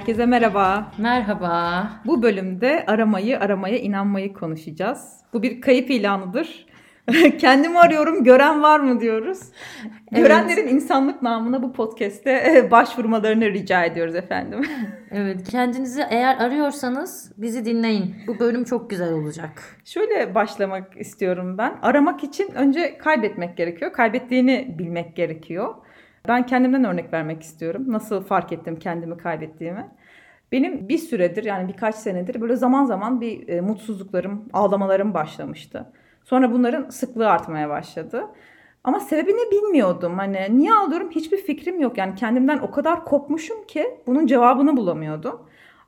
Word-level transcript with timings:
Herkese 0.00 0.26
merhaba. 0.26 0.92
Merhaba. 0.98 1.88
Bu 2.06 2.22
bölümde 2.22 2.84
aramayı, 2.86 3.40
aramaya 3.40 3.78
inanmayı 3.78 4.32
konuşacağız. 4.32 5.20
Bu 5.32 5.42
bir 5.42 5.60
kayıp 5.60 5.90
ilanıdır. 5.90 6.66
Kendimi 7.38 7.78
arıyorum, 7.78 8.24
gören 8.24 8.62
var 8.62 8.80
mı 8.80 9.00
diyoruz. 9.00 9.38
Evet. 9.82 10.22
Görenlerin 10.22 10.68
insanlık 10.68 11.22
namına 11.22 11.62
bu 11.62 11.72
podcast'te 11.72 12.68
başvurmalarını 12.70 13.44
rica 13.52 13.84
ediyoruz 13.84 14.14
efendim. 14.14 14.60
Evet, 15.12 15.50
kendinizi 15.50 16.04
eğer 16.10 16.36
arıyorsanız 16.36 17.32
bizi 17.36 17.64
dinleyin. 17.64 18.14
Bu 18.26 18.38
bölüm 18.38 18.64
çok 18.64 18.90
güzel 18.90 19.12
olacak. 19.12 19.50
Şöyle 19.84 20.34
başlamak 20.34 20.96
istiyorum 20.96 21.58
ben. 21.58 21.74
Aramak 21.82 22.24
için 22.24 22.50
önce 22.54 22.98
kaybetmek 22.98 23.56
gerekiyor. 23.56 23.92
Kaybettiğini 23.92 24.74
bilmek 24.78 25.16
gerekiyor. 25.16 25.74
Ben 26.28 26.46
kendimden 26.46 26.84
örnek 26.84 27.12
vermek 27.12 27.42
istiyorum. 27.42 27.84
Nasıl 27.88 28.24
fark 28.24 28.52
ettim 28.52 28.78
kendimi 28.78 29.16
kaybettiğimi. 29.16 29.88
Benim 30.52 30.88
bir 30.88 30.98
süredir 30.98 31.44
yani 31.44 31.68
birkaç 31.68 31.94
senedir 31.94 32.40
böyle 32.40 32.56
zaman 32.56 32.84
zaman 32.84 33.20
bir 33.20 33.48
e, 33.48 33.60
mutsuzluklarım, 33.60 34.48
ağlamalarım 34.52 35.14
başlamıştı. 35.14 35.92
Sonra 36.24 36.52
bunların 36.52 36.90
sıklığı 36.90 37.30
artmaya 37.30 37.68
başladı. 37.68 38.26
Ama 38.84 39.00
sebebini 39.00 39.50
bilmiyordum. 39.50 40.18
Hani 40.18 40.58
niye 40.58 40.72
ağlıyorum 40.74 41.10
hiçbir 41.10 41.36
fikrim 41.36 41.80
yok. 41.80 41.98
Yani 41.98 42.14
kendimden 42.14 42.58
o 42.58 42.70
kadar 42.70 43.04
kopmuşum 43.04 43.66
ki 43.66 44.00
bunun 44.06 44.26
cevabını 44.26 44.76
bulamıyordum. 44.76 45.40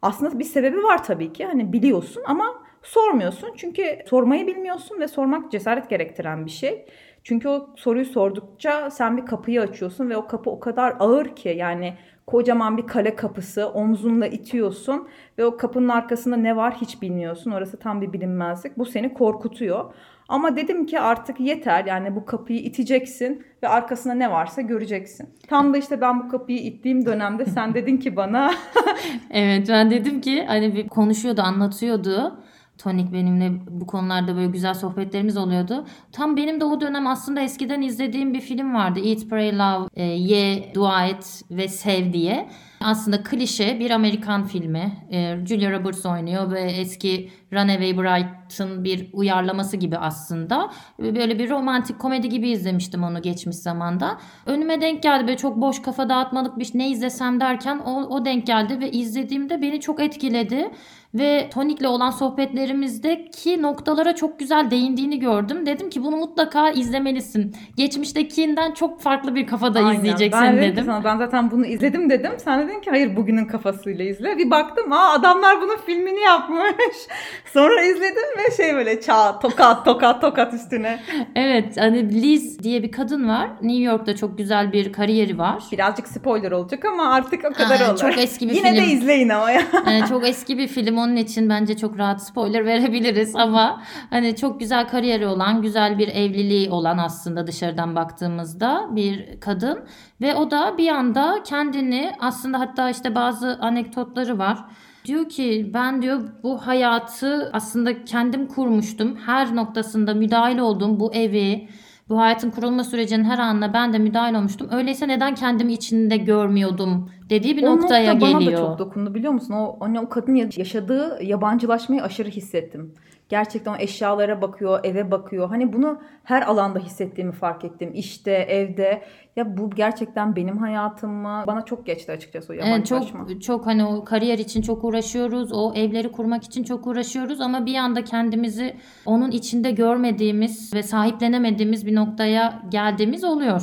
Aslında 0.03 0.39
bir 0.39 0.45
sebebi 0.45 0.83
var 0.83 1.05
tabii 1.05 1.33
ki. 1.33 1.47
Hani 1.47 1.73
biliyorsun 1.73 2.23
ama 2.27 2.62
sormuyorsun. 2.83 3.51
Çünkü 3.57 3.99
sormayı 4.07 4.47
bilmiyorsun 4.47 5.01
ve 5.01 5.09
sormak 5.09 5.53
cesaret 5.53 5.91
gerektiren 5.91 6.47
bir 6.47 6.51
şey. 6.51 6.87
Çünkü 7.25 7.49
o 7.49 7.69
soruyu 7.77 8.05
sordukça 8.05 8.91
sen 8.91 9.17
bir 9.17 9.27
kapıyı 9.27 9.61
açıyorsun 9.61 10.11
ve 10.11 10.17
o 10.17 10.27
kapı 10.27 10.51
o 10.51 10.61
kadar 10.61 10.97
ağır 11.01 11.37
ki 11.37 11.55
yani 11.57 11.95
kocaman 12.27 12.77
bir 12.77 12.87
kale 12.87 13.17
kapısı 13.17 13.69
omzunla 13.69 14.27
itiyorsun 14.27 15.09
ve 15.39 15.45
o 15.45 15.57
kapının 15.57 15.89
arkasında 15.89 16.37
ne 16.37 16.57
var 16.57 16.75
hiç 16.81 17.03
bilmiyorsun. 17.03 17.51
Orası 17.51 17.79
tam 17.79 18.01
bir 18.01 18.13
bilinmezlik. 18.13 18.79
Bu 18.79 18.85
seni 18.85 19.15
korkutuyor. 19.15 19.95
Ama 20.29 20.57
dedim 20.57 20.87
ki 20.87 21.01
artık 21.01 21.41
yeter 21.41 21.85
yani 21.85 22.17
bu 22.17 22.25
kapıyı 22.25 22.59
iteceksin 22.61 23.47
ve 23.63 23.69
arkasında 23.69 24.15
ne 24.15 24.31
varsa 24.31 24.63
göreceksin. 24.63 25.29
Tam 25.49 25.75
da 25.75 25.79
işte 25.79 26.01
ben 26.01 26.25
bu 26.25 26.29
kapıyı 26.29 26.59
ittiğim 26.59 27.07
dönemde 27.07 27.45
sen 27.47 27.75
dedin 27.75 27.97
ki 27.97 28.17
bana. 28.17 28.53
evet 29.31 29.69
ben 29.69 29.91
dedim 29.91 30.21
ki 30.21 30.45
hani 30.47 30.75
bir 30.75 30.89
konuşuyordu 30.89 31.43
anlatıyordu 31.43 32.43
Tonik 32.79 33.13
benimle 33.13 33.53
bu 33.71 33.87
konularda 33.87 34.37
böyle 34.37 34.47
güzel 34.47 34.75
sohbetlerimiz 34.75 35.37
oluyordu. 35.37 35.87
Tam 36.13 36.37
benim 36.37 36.61
de 36.61 36.65
o 36.65 36.81
dönem 36.81 37.07
aslında 37.07 37.41
eskiden 37.41 37.83
izlediğim 37.83 38.35
bir 38.35 38.41
film 38.41 38.75
vardı. 38.75 39.01
Eat, 39.05 39.29
Pray, 39.31 39.59
Love, 39.59 39.89
e, 39.95 40.05
Ye, 40.05 40.75
Dua 40.75 41.07
Et 41.07 41.43
ve 41.51 41.69
Sev 41.69 42.13
diye. 42.13 42.49
Aslında 42.85 43.23
klişe 43.23 43.81
bir 43.81 43.91
Amerikan 43.91 44.45
filmi. 44.45 44.93
E, 45.11 45.37
Julia 45.47 45.73
Roberts 45.73 46.07
oynuyor 46.07 46.51
ve 46.51 46.61
eski 46.61 47.31
Runaway 47.53 47.99
Bright'ın 47.99 48.85
bir 48.85 49.09
uyarlaması 49.13 49.77
gibi 49.77 49.99
aslında. 49.99 50.71
Böyle 50.99 51.39
bir 51.39 51.51
romantik 51.51 51.99
komedi 51.99 52.29
gibi 52.29 52.51
izlemiştim 52.51 53.03
onu 53.03 53.23
geçmiş 53.23 53.57
zamanda. 53.57 54.19
Önüme 54.47 54.81
denk 54.81 55.03
geldi 55.03 55.27
böyle 55.27 55.37
çok 55.37 55.57
boş 55.57 55.83
kafa 55.83 56.09
dağıtmalık 56.09 56.59
bir 56.59 56.71
ne 56.75 56.91
izlesem 56.91 57.41
derken 57.41 57.79
o, 57.79 58.03
o 58.03 58.25
denk 58.25 58.47
geldi 58.47 58.81
ve 58.81 58.91
izlediğimde 58.91 59.63
beni 59.63 59.81
çok 59.81 60.01
etkiledi 60.01 60.71
ve 61.15 61.51
Tonik'le 61.55 61.85
olan 61.87 62.11
sohbetlerimizdeki 62.11 63.63
noktalara 63.63 64.15
çok 64.15 64.39
güzel 64.39 64.71
değindiğini 64.71 65.19
gördüm. 65.19 65.67
Dedim 65.67 65.91
ki 65.91 66.05
bunu 66.05 66.17
mutlaka 66.17 66.71
izlemelisin. 66.71 67.57
Geçmiştekinden 67.77 68.73
çok 68.73 69.01
farklı 69.01 69.35
bir 69.35 69.47
kafada 69.47 69.79
Aynen. 69.79 69.99
izleyeceksin 69.99 70.43
ben 70.43 70.57
dedim. 70.57 70.85
Sana, 70.85 71.05
ben 71.05 71.17
zaten 71.17 71.51
bunu 71.51 71.67
izledim 71.67 72.11
dedim. 72.11 72.33
Sen 72.39 72.69
dedin 72.73 72.81
ki 72.81 72.91
hayır 72.91 73.17
bugünün 73.17 73.45
kafasıyla 73.45 74.05
izle. 74.05 74.39
Bir 74.39 74.51
baktım 74.51 74.93
aa 74.93 75.13
adamlar 75.13 75.61
bunun 75.61 75.77
filmini 75.77 76.21
yapmış. 76.21 76.97
Sonra 77.53 77.83
izledim 77.83 78.23
ve 78.39 78.57
şey 78.57 78.75
böyle 78.75 79.01
çağ 79.01 79.39
tokat 79.39 79.85
tokat 79.85 80.21
tokat 80.21 80.55
üstüne. 80.55 81.01
evet 81.37 81.77
hani 81.79 82.23
Liz 82.23 82.59
diye 82.63 82.83
bir 82.83 82.93
kadın 82.93 83.29
var. 83.29 83.51
New 83.63 83.83
York'ta 83.83 84.17
çok 84.17 84.39
güzel 84.39 84.73
bir 84.73 84.93
kariyeri 84.93 85.39
var. 85.39 85.63
Birazcık 85.73 86.09
spoiler 86.09 86.53
olacak 86.53 86.85
ama 86.85 87.13
artık 87.13 87.45
o 87.45 87.53
kadar 87.53 87.81
Aa, 87.81 87.91
olur. 87.91 87.99
Çok 87.99 88.19
eski 88.19 88.49
bir 88.51 88.55
Yine 88.55 88.71
film. 88.71 88.75
Yine 88.75 88.87
de 88.87 88.93
izleyin 88.93 89.29
ama 89.29 89.51
ya. 89.51 89.63
yani 89.87 90.05
çok 90.09 90.29
eski 90.29 90.59
bir 90.59 90.69
film 90.69 90.99
onun 90.99 91.17
için 91.17 91.49
bence 91.49 91.77
çok 91.77 91.99
rahat 91.99 92.23
spoiler 92.23 92.67
verebiliriz 92.67 93.37
ama 93.37 93.83
hani 94.11 94.37
çok 94.37 94.61
güzel 94.61 94.89
kariyeri 94.89 95.27
olan, 95.27 95.63
güzel 95.63 95.99
bir 95.99 96.09
evliliği 96.09 96.71
olan 96.71 96.99
aslında 96.99 97.47
dışarıdan 97.47 97.97
baktığımızda 97.97 98.89
bir 98.91 99.41
kadın 99.41 99.85
ve 100.21 100.35
o 100.35 100.51
da 100.51 100.79
bir 100.79 100.89
anda 100.89 101.43
kendini 101.45 102.13
aslında 102.21 102.61
hatta 102.63 102.91
işte 102.91 103.15
bazı 103.15 103.59
anekdotları 103.61 104.39
var. 104.39 104.59
Diyor 105.05 105.29
ki 105.29 105.71
ben 105.75 106.03
diyor 106.03 106.21
bu 106.43 106.67
hayatı 106.67 107.51
aslında 107.53 108.05
kendim 108.05 108.47
kurmuştum. 108.47 109.17
Her 109.27 109.57
noktasında 109.57 110.15
müdahil 110.15 110.59
oldum 110.59 111.01
bu 111.01 111.15
evi, 111.15 111.69
bu 112.09 112.19
hayatın 112.19 112.51
kurulma 112.51 112.85
sürecinin 112.85 113.25
her 113.25 113.39
anına 113.39 113.75
ben 113.75 113.93
de 113.93 113.99
müdahil 113.99 114.35
olmuştum. 114.35 114.69
Öyleyse 114.73 115.09
neden 115.09 115.35
kendimi 115.35 115.73
içinde 115.73 116.17
görmüyordum 116.17 117.11
dediği 117.31 117.57
bir 117.57 117.63
o 117.63 117.77
noktaya 117.77 118.15
nokta 118.15 118.27
geliyor. 118.27 118.53
bana 118.53 118.53
da 118.53 118.57
çok 118.57 118.79
dokundu 118.79 119.15
biliyor 119.15 119.33
musun? 119.33 119.55
O, 119.55 119.77
hani 119.81 120.01
o 120.01 120.09
kadın 120.09 120.35
yaşadığı 120.35 121.19
yabancılaşmayı 121.23 122.03
aşırı 122.03 122.29
hissettim. 122.29 122.95
Gerçekten 123.33 123.73
o 123.73 123.77
eşyalara 123.79 124.43
bakıyor, 124.43 124.81
eve 124.85 125.11
bakıyor. 125.11 125.49
Hani 125.49 125.73
bunu 125.73 126.01
her 126.25 126.43
alanda 126.43 126.79
hissettiğimi 126.79 127.33
fark 127.33 127.65
ettim. 127.65 127.91
İşte, 127.95 128.33
evde. 128.33 129.03
Ya 129.37 129.57
bu 129.57 129.71
gerçekten 129.71 130.37
benim 130.37 130.59
hayatım 130.59 131.11
mı? 131.11 131.45
Bana 131.47 131.65
çok 131.65 131.87
geçti 131.87 132.13
açıkçası 132.13 132.53
o 132.53 132.57
yabancılaşma. 132.57 133.21
Evet, 133.21 133.31
çok, 133.31 133.43
çok 133.43 133.67
hani 133.67 133.85
o 133.85 134.05
kariyer 134.05 134.39
için 134.39 134.63
çok 134.63 134.85
uğraşıyoruz. 134.85 135.53
O 135.53 135.73
evleri 135.75 136.13
kurmak 136.13 136.45
için 136.45 136.65
çok 136.65 136.87
uğraşıyoruz. 136.87 137.41
Ama 137.41 137.67
bir 137.67 137.75
anda 137.75 138.05
kendimizi 138.05 138.77
onun 139.07 139.31
içinde 139.31 139.71
görmediğimiz 139.71 140.75
ve 140.75 140.83
sahiplenemediğimiz 140.83 141.87
bir 141.87 141.95
noktaya 141.95 142.63
geldiğimiz 142.69 143.25
oluyor. 143.25 143.63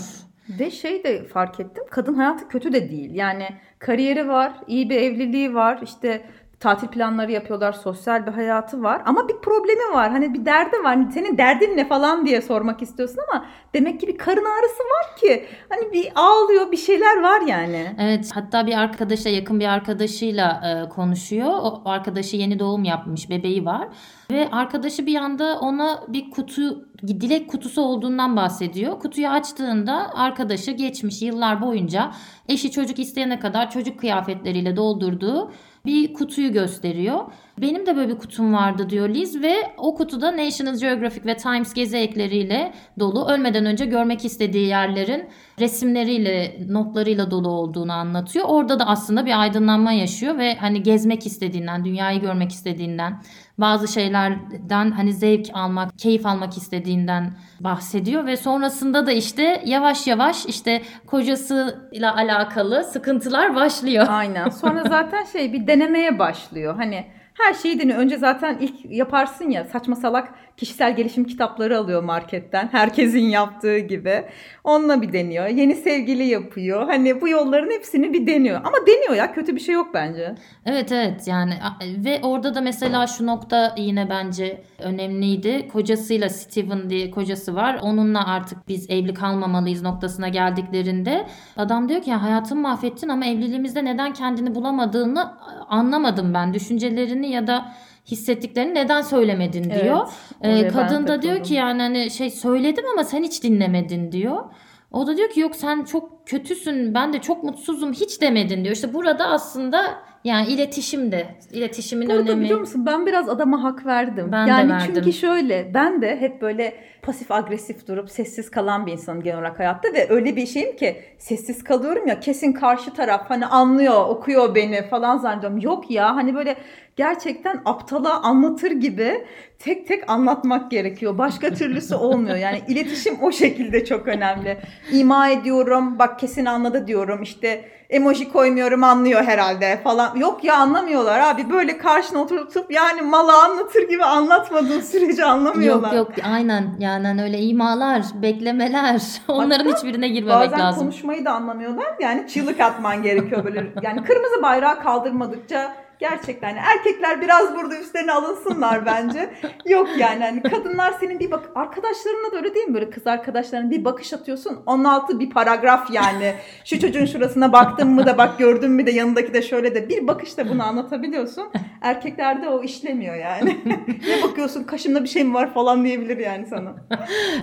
Ve 0.60 0.72
şey 0.72 1.04
de 1.04 1.24
fark 1.24 1.60
ettim. 1.60 1.84
Kadın 1.90 2.14
hayatı 2.14 2.48
kötü 2.48 2.74
de 2.74 2.92
değil. 2.92 3.14
Yani 3.14 3.46
kariyeri 3.80 4.28
var, 4.28 4.54
iyi 4.68 4.90
bir 4.90 4.96
evliliği 4.96 5.54
var. 5.54 5.80
İşte 5.84 6.22
tatil 6.60 6.88
planları 6.88 7.32
yapıyorlar, 7.32 7.72
sosyal 7.72 8.26
bir 8.26 8.32
hayatı 8.32 8.84
var 8.84 9.02
ama 9.06 9.30
bir 9.30 9.38
problemi 9.38 9.94
var. 9.94 10.12
Hani 10.12 10.34
bir 10.34 10.46
derdi 10.46 10.84
var. 10.84 10.98
Senin 11.14 11.38
derdin 11.38 11.78
ne 11.78 11.88
falan 11.88 12.26
diye 12.26 12.42
sormak 12.42 12.82
istiyorsun 12.82 13.20
ama 13.32 13.46
demek 13.74 14.00
ki 14.00 14.08
bir 14.08 14.18
karın 14.18 14.46
ağrısı 14.46 14.84
var 14.84 15.16
ki. 15.18 15.46
Hani 15.70 15.94
bir 15.94 16.12
ağlıyor, 16.16 16.72
bir 16.72 16.78
şeyler 16.78 17.22
var 17.22 17.42
yani. 17.42 17.96
Evet, 18.00 18.30
hatta 18.34 18.68
bir 18.68 18.78
arkadaşla 18.78 19.30
yakın 19.30 19.60
bir 19.60 19.66
arkadaşıyla 19.66 20.62
e, 20.66 20.90
konuşuyor. 20.90 21.50
O 21.50 21.82
arkadaşı 21.86 22.38
yeni 22.38 22.60
doğum 22.60 22.84
yapmış, 22.84 23.30
bebeği 23.30 23.66
var. 23.66 23.88
Ve 24.32 24.50
arkadaşı 24.52 25.06
bir 25.06 25.16
anda 25.16 25.60
ona 25.60 26.04
bir 26.08 26.32
kutu, 26.32 26.86
dilek 27.08 27.50
kutusu 27.50 27.82
olduğundan 27.82 28.36
bahsediyor. 28.36 29.00
Kutuyu 29.00 29.28
açtığında 29.28 30.12
arkadaşı 30.14 30.72
geçmiş 30.72 31.22
yıllar 31.22 31.62
boyunca 31.62 32.12
eşi 32.50 32.72
çocuk 32.72 33.00
isteyene 33.00 33.40
kadar 33.40 33.72
çocuk 33.72 34.00
kıyafetleriyle 34.00 34.76
doldurduğu 34.76 35.52
bir 35.90 36.14
kutuyu 36.14 36.52
gösteriyor. 36.54 37.20
Benim 37.62 37.86
de 37.86 37.96
böyle 37.96 38.10
bir 38.10 38.18
kutum 38.18 38.54
vardı 38.54 38.90
diyor 38.90 39.10
Liz 39.10 39.42
ve 39.42 39.56
o 39.78 39.96
kutuda 39.96 40.38
National 40.38 40.76
Geographic 40.80 41.26
ve 41.26 41.38
Times 41.38 41.74
gezi 41.74 41.98
ekleriyle 41.98 42.74
dolu. 43.00 43.30
Ölmeden 43.30 43.66
önce 43.66 43.86
görmek 43.86 44.26
istediği 44.26 44.68
yerlerin 44.68 45.30
resimleriyle, 45.60 46.58
notlarıyla 46.70 47.32
dolu 47.32 47.50
olduğunu 47.50 47.94
anlatıyor. 47.94 48.46
Orada 48.48 48.80
da 48.80 48.88
aslında 48.88 49.26
bir 49.26 49.42
aydınlanma 49.42 49.92
yaşıyor 49.92 50.38
ve 50.38 50.56
hani 50.56 50.84
gezmek 50.84 51.26
istediğinden, 51.26 51.86
dünyayı 51.86 52.22
görmek 52.22 52.52
istediğinden, 52.52 53.22
bazı 53.58 53.88
şeylerden 53.88 54.92
hani 54.92 55.14
zevk 55.14 55.48
almak, 55.54 56.00
keyif 56.00 56.26
almak 56.26 56.58
istediğinden 56.58 57.34
bahsediyor 57.60 58.26
ve 58.26 58.38
sonrasında 58.38 59.08
da 59.08 59.12
işte 59.12 59.64
yavaş 59.66 60.08
yavaş 60.08 60.46
işte 60.46 60.82
kocasıyla 61.08 62.16
alakalı 62.16 62.84
sıkıntılar 62.84 63.56
başlıyor. 63.56 64.06
Aynen. 64.10 64.50
Sonra 64.50 64.84
zaten 64.84 65.24
şey 65.24 65.54
bir 65.54 65.68
denemeye 65.68 66.20
başlıyor. 66.20 66.76
Hani 66.76 67.19
her 67.40 67.54
şeyi 67.54 67.80
deniyor. 67.80 68.00
Önce 68.00 68.18
zaten 68.18 68.58
ilk 68.60 68.86
yaparsın 68.86 69.50
ya 69.50 69.64
saçma 69.66 69.96
salak 69.96 70.34
kişisel 70.60 70.96
gelişim 70.96 71.24
kitapları 71.24 71.78
alıyor 71.78 72.04
marketten. 72.04 72.70
Herkesin 72.72 73.20
yaptığı 73.20 73.78
gibi. 73.78 74.26
Onunla 74.64 75.02
bir 75.02 75.14
deniyor. 75.14 75.48
Yeni 75.48 75.76
sevgili 75.76 76.24
yapıyor. 76.24 76.86
Hani 76.86 77.22
bu 77.22 77.30
yolların 77.30 77.72
hepsini 77.72 78.14
bir 78.14 78.28
deniyor. 78.28 78.62
Ama 78.64 78.78
deniyor 78.88 79.14
ya 79.14 79.34
kötü 79.34 79.56
bir 79.56 79.60
şey 79.60 79.76
yok 79.76 79.88
bence. 79.94 80.36
Evet 80.66 80.92
evet 80.92 81.28
yani 81.28 81.54
ve 81.82 82.20
orada 82.24 82.56
da 82.56 82.62
mesela 82.62 83.08
şu 83.08 83.26
nokta 83.26 83.76
yine 83.78 84.10
bence 84.10 84.62
önemliydi. 84.80 85.68
Kocasıyla 85.68 86.30
Steven 86.30 86.90
diye 86.90 87.12
kocası 87.12 87.56
var. 87.56 87.80
Onunla 87.82 88.28
artık 88.28 88.68
biz 88.68 88.90
evli 88.90 89.14
kalmamalıyız 89.14 89.82
noktasına 89.82 90.28
geldiklerinde 90.28 91.28
adam 91.58 91.90
diyor 91.90 92.02
ki 92.02 92.10
ya 92.10 92.24
hayatımı 92.24 92.62
mahvettin 92.62 93.10
ama 93.10 93.26
evliliğimizde 93.26 93.86
neden 93.86 94.14
kendini 94.14 94.56
bulamadığını 94.56 95.32
anlamadım 95.70 96.34
ben. 96.34 96.54
Düşüncelerini 96.54 97.32
ya 97.32 97.48
da 97.48 97.74
hissettiklerini 98.12 98.76
neden 98.76 99.02
söylemedin 99.02 99.64
diyor. 99.64 100.08
Evet, 100.42 100.66
ee, 100.66 100.68
kadın 100.68 101.08
da 101.08 101.22
diyor 101.22 101.44
ki 101.44 101.54
yani 101.54 101.82
hani 101.82 102.12
şey 102.12 102.30
söyledim 102.30 102.86
ama 102.94 103.04
sen 103.04 103.24
hiç 103.24 103.44
dinlemedin 103.44 104.12
diyor. 104.12 104.44
O 104.92 105.08
da 105.08 105.18
diyor 105.18 105.30
ki 105.30 105.40
yok 105.40 105.56
sen 105.56 105.84
çok 105.84 106.28
kötüsün 106.28 106.94
ben 106.94 107.14
de 107.14 107.22
çok 107.22 107.44
mutsuzum 107.44 107.94
hiç 107.94 108.22
demedin 108.22 108.64
diyor. 108.64 108.76
İşte 108.76 108.94
burada 108.94 109.28
aslında 109.28 109.86
yani 110.24 110.48
iletişim 110.48 111.12
de 111.12 111.28
iletişimin 111.52 112.10
Burada 112.10 112.22
önemi. 112.22 112.44
biliyor 112.44 112.60
musun 112.60 112.86
ben 112.86 113.06
biraz 113.06 113.30
adama 113.30 113.64
hak 113.64 113.86
verdim. 113.86 114.30
Ben 114.32 114.48
de 114.48 114.52
yani 114.52 114.72
verdim. 114.72 114.94
çünkü 114.96 115.14
şöyle 115.14 115.74
ben 115.74 116.02
de 116.02 116.18
hep 116.20 116.42
böyle 116.42 116.74
pasif 117.02 117.32
agresif 117.32 117.88
durup 117.88 118.12
sessiz 118.12 118.52
kalan 118.52 118.86
bir 118.86 118.92
insanım 118.92 119.24
genel 119.24 119.38
olarak 119.38 119.60
hayatta 119.60 119.94
ve 119.94 120.08
öyle 120.10 120.36
bir 120.36 120.46
şeyim 120.46 120.76
ki 120.76 121.02
sessiz 121.18 121.64
kalıyorum 121.64 122.08
ya 122.08 122.20
kesin 122.20 122.54
karşı 122.54 122.94
taraf 122.94 123.30
hani 123.30 123.46
anlıyor 123.46 124.10
okuyor 124.10 124.56
beni 124.56 124.90
falan 124.90 125.18
zannediyorum. 125.18 125.58
Yok 125.58 125.92
ya 125.92 126.16
hani 126.16 126.36
böyle 126.36 126.56
gerçekten 127.00 127.62
aptala 127.66 128.24
anlatır 128.24 128.72
gibi 128.72 129.26
tek 129.60 129.88
tek 129.88 130.10
anlatmak 130.10 130.72
gerekiyor. 130.72 131.18
Başka 131.18 131.54
türlüsü 131.54 131.96
olmuyor. 131.96 132.36
Yani 132.36 132.62
iletişim 132.68 133.18
o 133.22 133.32
şekilde 133.32 133.86
çok 133.86 134.08
önemli. 134.08 134.58
İma 134.92 135.30
ediyorum 135.30 136.00
bak 136.00 136.20
kesin 136.20 136.46
anladı 136.46 136.88
diyorum 136.88 137.24
işte 137.24 137.66
emoji 137.90 138.32
koymuyorum 138.32 138.84
anlıyor 138.84 139.24
herhalde 139.24 139.80
falan. 139.84 140.16
Yok 140.16 140.44
ya 140.44 140.56
anlamıyorlar 140.56 141.20
abi 141.20 141.50
böyle 141.50 141.78
karşına 141.78 142.20
oturtup 142.22 142.72
yani 142.72 143.02
malı 143.02 143.34
anlatır 143.34 143.90
gibi 143.90 144.04
anlatmadığın 144.04 144.82
sürece 144.82 145.26
anlamıyorlar. 145.26 145.94
Yok 145.94 146.18
yok 146.18 146.28
aynen 146.32 146.76
yani 146.80 147.08
hani 147.08 147.24
öyle 147.24 147.40
imalar, 147.40 148.02
beklemeler 148.22 149.02
onların 149.28 149.76
hiçbirine 149.76 150.08
girmemek 150.08 150.52
Bazen 150.52 150.60
lazım. 150.60 150.82
konuşmayı 150.82 151.26
da 151.26 151.32
anlamıyorlar 151.32 151.96
yani 152.00 152.28
çığlık 152.28 152.60
atman 152.60 153.04
gerekiyor 153.04 153.46
böyle. 153.46 153.74
Yani 153.82 154.04
kırmızı 154.04 154.42
bayrağı 154.44 154.84
kaldırmadıkça 154.84 155.89
gerçekten 156.00 156.50
yani 156.50 156.60
erkekler 156.60 157.22
biraz 157.22 157.56
burada 157.56 157.80
üstlerine 157.80 158.12
alınsınlar 158.12 158.86
bence. 158.86 159.30
Yok 159.66 159.90
yani 159.98 160.24
hani 160.24 160.44
kadınlar 160.44 160.94
senin 161.00 161.20
bir 161.20 161.32
bak 161.32 161.50
arkadaşlarına 161.56 162.32
da 162.32 162.38
öyle 162.38 162.56
değil 162.56 162.68
mi 162.68 162.74
böyle 162.74 162.90
kız 162.90 163.08
arkadaşlarına 163.08 163.72
bir 163.72 163.86
bakış 163.86 164.14
atıyorsun 164.14 164.60
16 164.66 165.20
bir 165.20 165.30
paragraf 165.30 165.92
yani. 165.92 166.34
Şu 166.66 166.80
çocuğun 166.80 167.06
şurasına 167.06 167.54
baktın 167.54 167.90
mı 167.90 168.06
da 168.06 168.18
bak 168.18 168.40
gördün 168.40 168.72
mü 168.72 168.86
de 168.86 168.92
yanındaki 168.92 169.34
de 169.34 169.42
şöyle 169.42 169.76
de 169.76 169.90
bir 169.90 170.08
bakışta 170.08 170.50
bunu 170.50 170.64
anlatabiliyorsun. 170.64 171.44
Erkeklerde 171.82 172.50
o 172.50 172.64
işlemiyor 172.64 173.16
yani. 173.16 173.58
ne 174.08 174.24
bakıyorsun 174.24 174.64
kaşımda 174.64 175.04
bir 175.04 175.10
şey 175.10 175.24
mi 175.24 175.34
var 175.34 175.54
falan 175.54 175.86
diyebilir 175.86 176.18
yani 176.18 176.46
sana. 176.46 176.76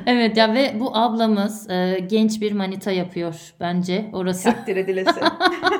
Evet 0.06 0.36
ya 0.36 0.54
ve 0.54 0.72
bu 0.80 0.96
ablamız 0.96 1.70
e, 1.70 1.98
genç 2.10 2.40
bir 2.40 2.52
manita 2.52 2.92
yapıyor 2.92 3.34
bence 3.60 4.10
orası. 4.12 4.44
Takdir 4.44 4.76
edilesi. 4.76 5.20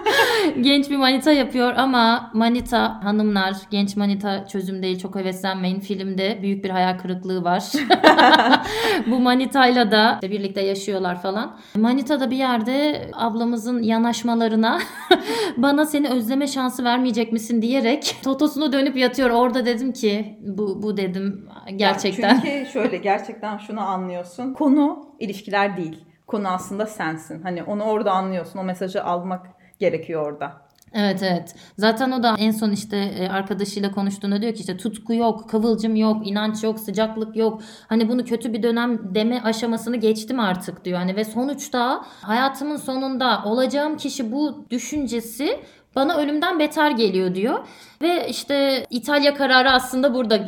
genç 0.61 0.91
bir 0.91 0.97
manita 0.97 1.33
yapıyor 1.33 1.73
ama 1.77 2.31
manita 2.35 2.66
hanımlar 2.73 3.57
genç 3.71 3.97
manita 3.97 4.47
çözüm 4.47 4.83
değil 4.83 4.99
çok 4.99 5.15
heveslenmeyin. 5.17 5.81
Filmde 5.81 6.39
büyük 6.43 6.65
bir 6.65 6.71
hayal 6.71 6.99
kırıklığı 6.99 7.45
var. 7.45 7.73
Bu 9.07 9.21
manitayla 9.21 9.91
da 9.91 10.15
işte 10.15 10.31
birlikte 10.31 10.61
yaşıyorlar 10.61 11.23
falan. 11.23 11.59
Manita 11.77 12.21
da 12.21 12.31
bir 12.31 12.37
yerde 12.37 13.07
ablamızın 13.13 13.83
yanaşmalarına 13.83 14.79
bana 15.57 15.87
seni 15.87 16.09
özleme 16.09 16.47
şansı 16.47 16.85
vermeyecek 16.85 17.33
misin 17.33 17.63
diyerek 17.63 18.17
totosunu 18.25 18.73
dönüp 18.73 18.97
yatıyor. 18.97 19.31
Orada 19.31 19.67
dedim 19.67 19.93
ki 19.93 20.39
bu, 20.41 20.83
bu 20.83 20.97
dedim 20.97 21.49
gerçekten. 21.77 22.29
Yani 22.29 22.43
çünkü 22.45 22.71
şöyle 22.71 22.97
gerçekten 22.97 23.59
şunu 23.59 23.81
anlıyorsun. 23.81 24.55
Konu 24.55 25.15
ilişkiler 25.21 25.77
değil. 25.77 26.05
Konu 26.27 26.49
aslında 26.49 26.87
sensin. 26.87 27.43
Hani 27.43 27.63
onu 27.63 27.83
orada 27.83 28.13
anlıyorsun. 28.13 28.59
O 28.59 28.65
mesajı 28.65 29.05
almak 29.05 29.47
gerekiyor 29.79 30.33
orada. 30.33 30.66
Evet 30.99 31.23
evet. 31.23 31.55
Zaten 31.79 32.11
o 32.11 32.23
da 32.23 32.35
en 32.39 32.51
son 32.51 32.71
işte 32.71 32.97
e, 32.97 33.29
arkadaşıyla 33.29 33.91
konuştuğunda 33.91 34.43
diyor 34.43 34.55
ki 34.55 34.61
işte 34.61 34.77
tutku 34.77 35.15
yok, 35.15 35.51
kıvılcım 35.51 35.97
yok, 35.97 36.27
inanç 36.27 36.65
yok, 36.65 36.81
sıcaklık 36.81 37.37
yok. 37.37 37.63
Hani 37.89 38.09
bunu 38.09 38.25
kötü 38.25 38.53
bir 38.53 38.63
dönem 38.63 39.15
deme 39.15 39.41
aşamasını 39.43 39.97
geçtim 39.97 40.41
artık 40.41 40.85
diyor. 40.85 40.99
Hani 40.99 41.17
ve 41.17 41.25
sonuçta 41.25 42.05
hayatımın 42.23 42.77
sonunda 42.77 43.43
olacağım 43.45 43.97
kişi 43.97 44.33
bu 44.33 44.65
düşüncesi 44.71 45.61
bana 45.97 46.17
ölümden 46.17 46.59
beter 46.59 46.91
geliyor 46.91 47.35
diyor. 47.35 47.59
Ve 48.03 48.29
işte 48.29 48.87
İtalya 48.91 49.35
kararı 49.35 49.71
aslında 49.71 50.15
burada 50.15 50.47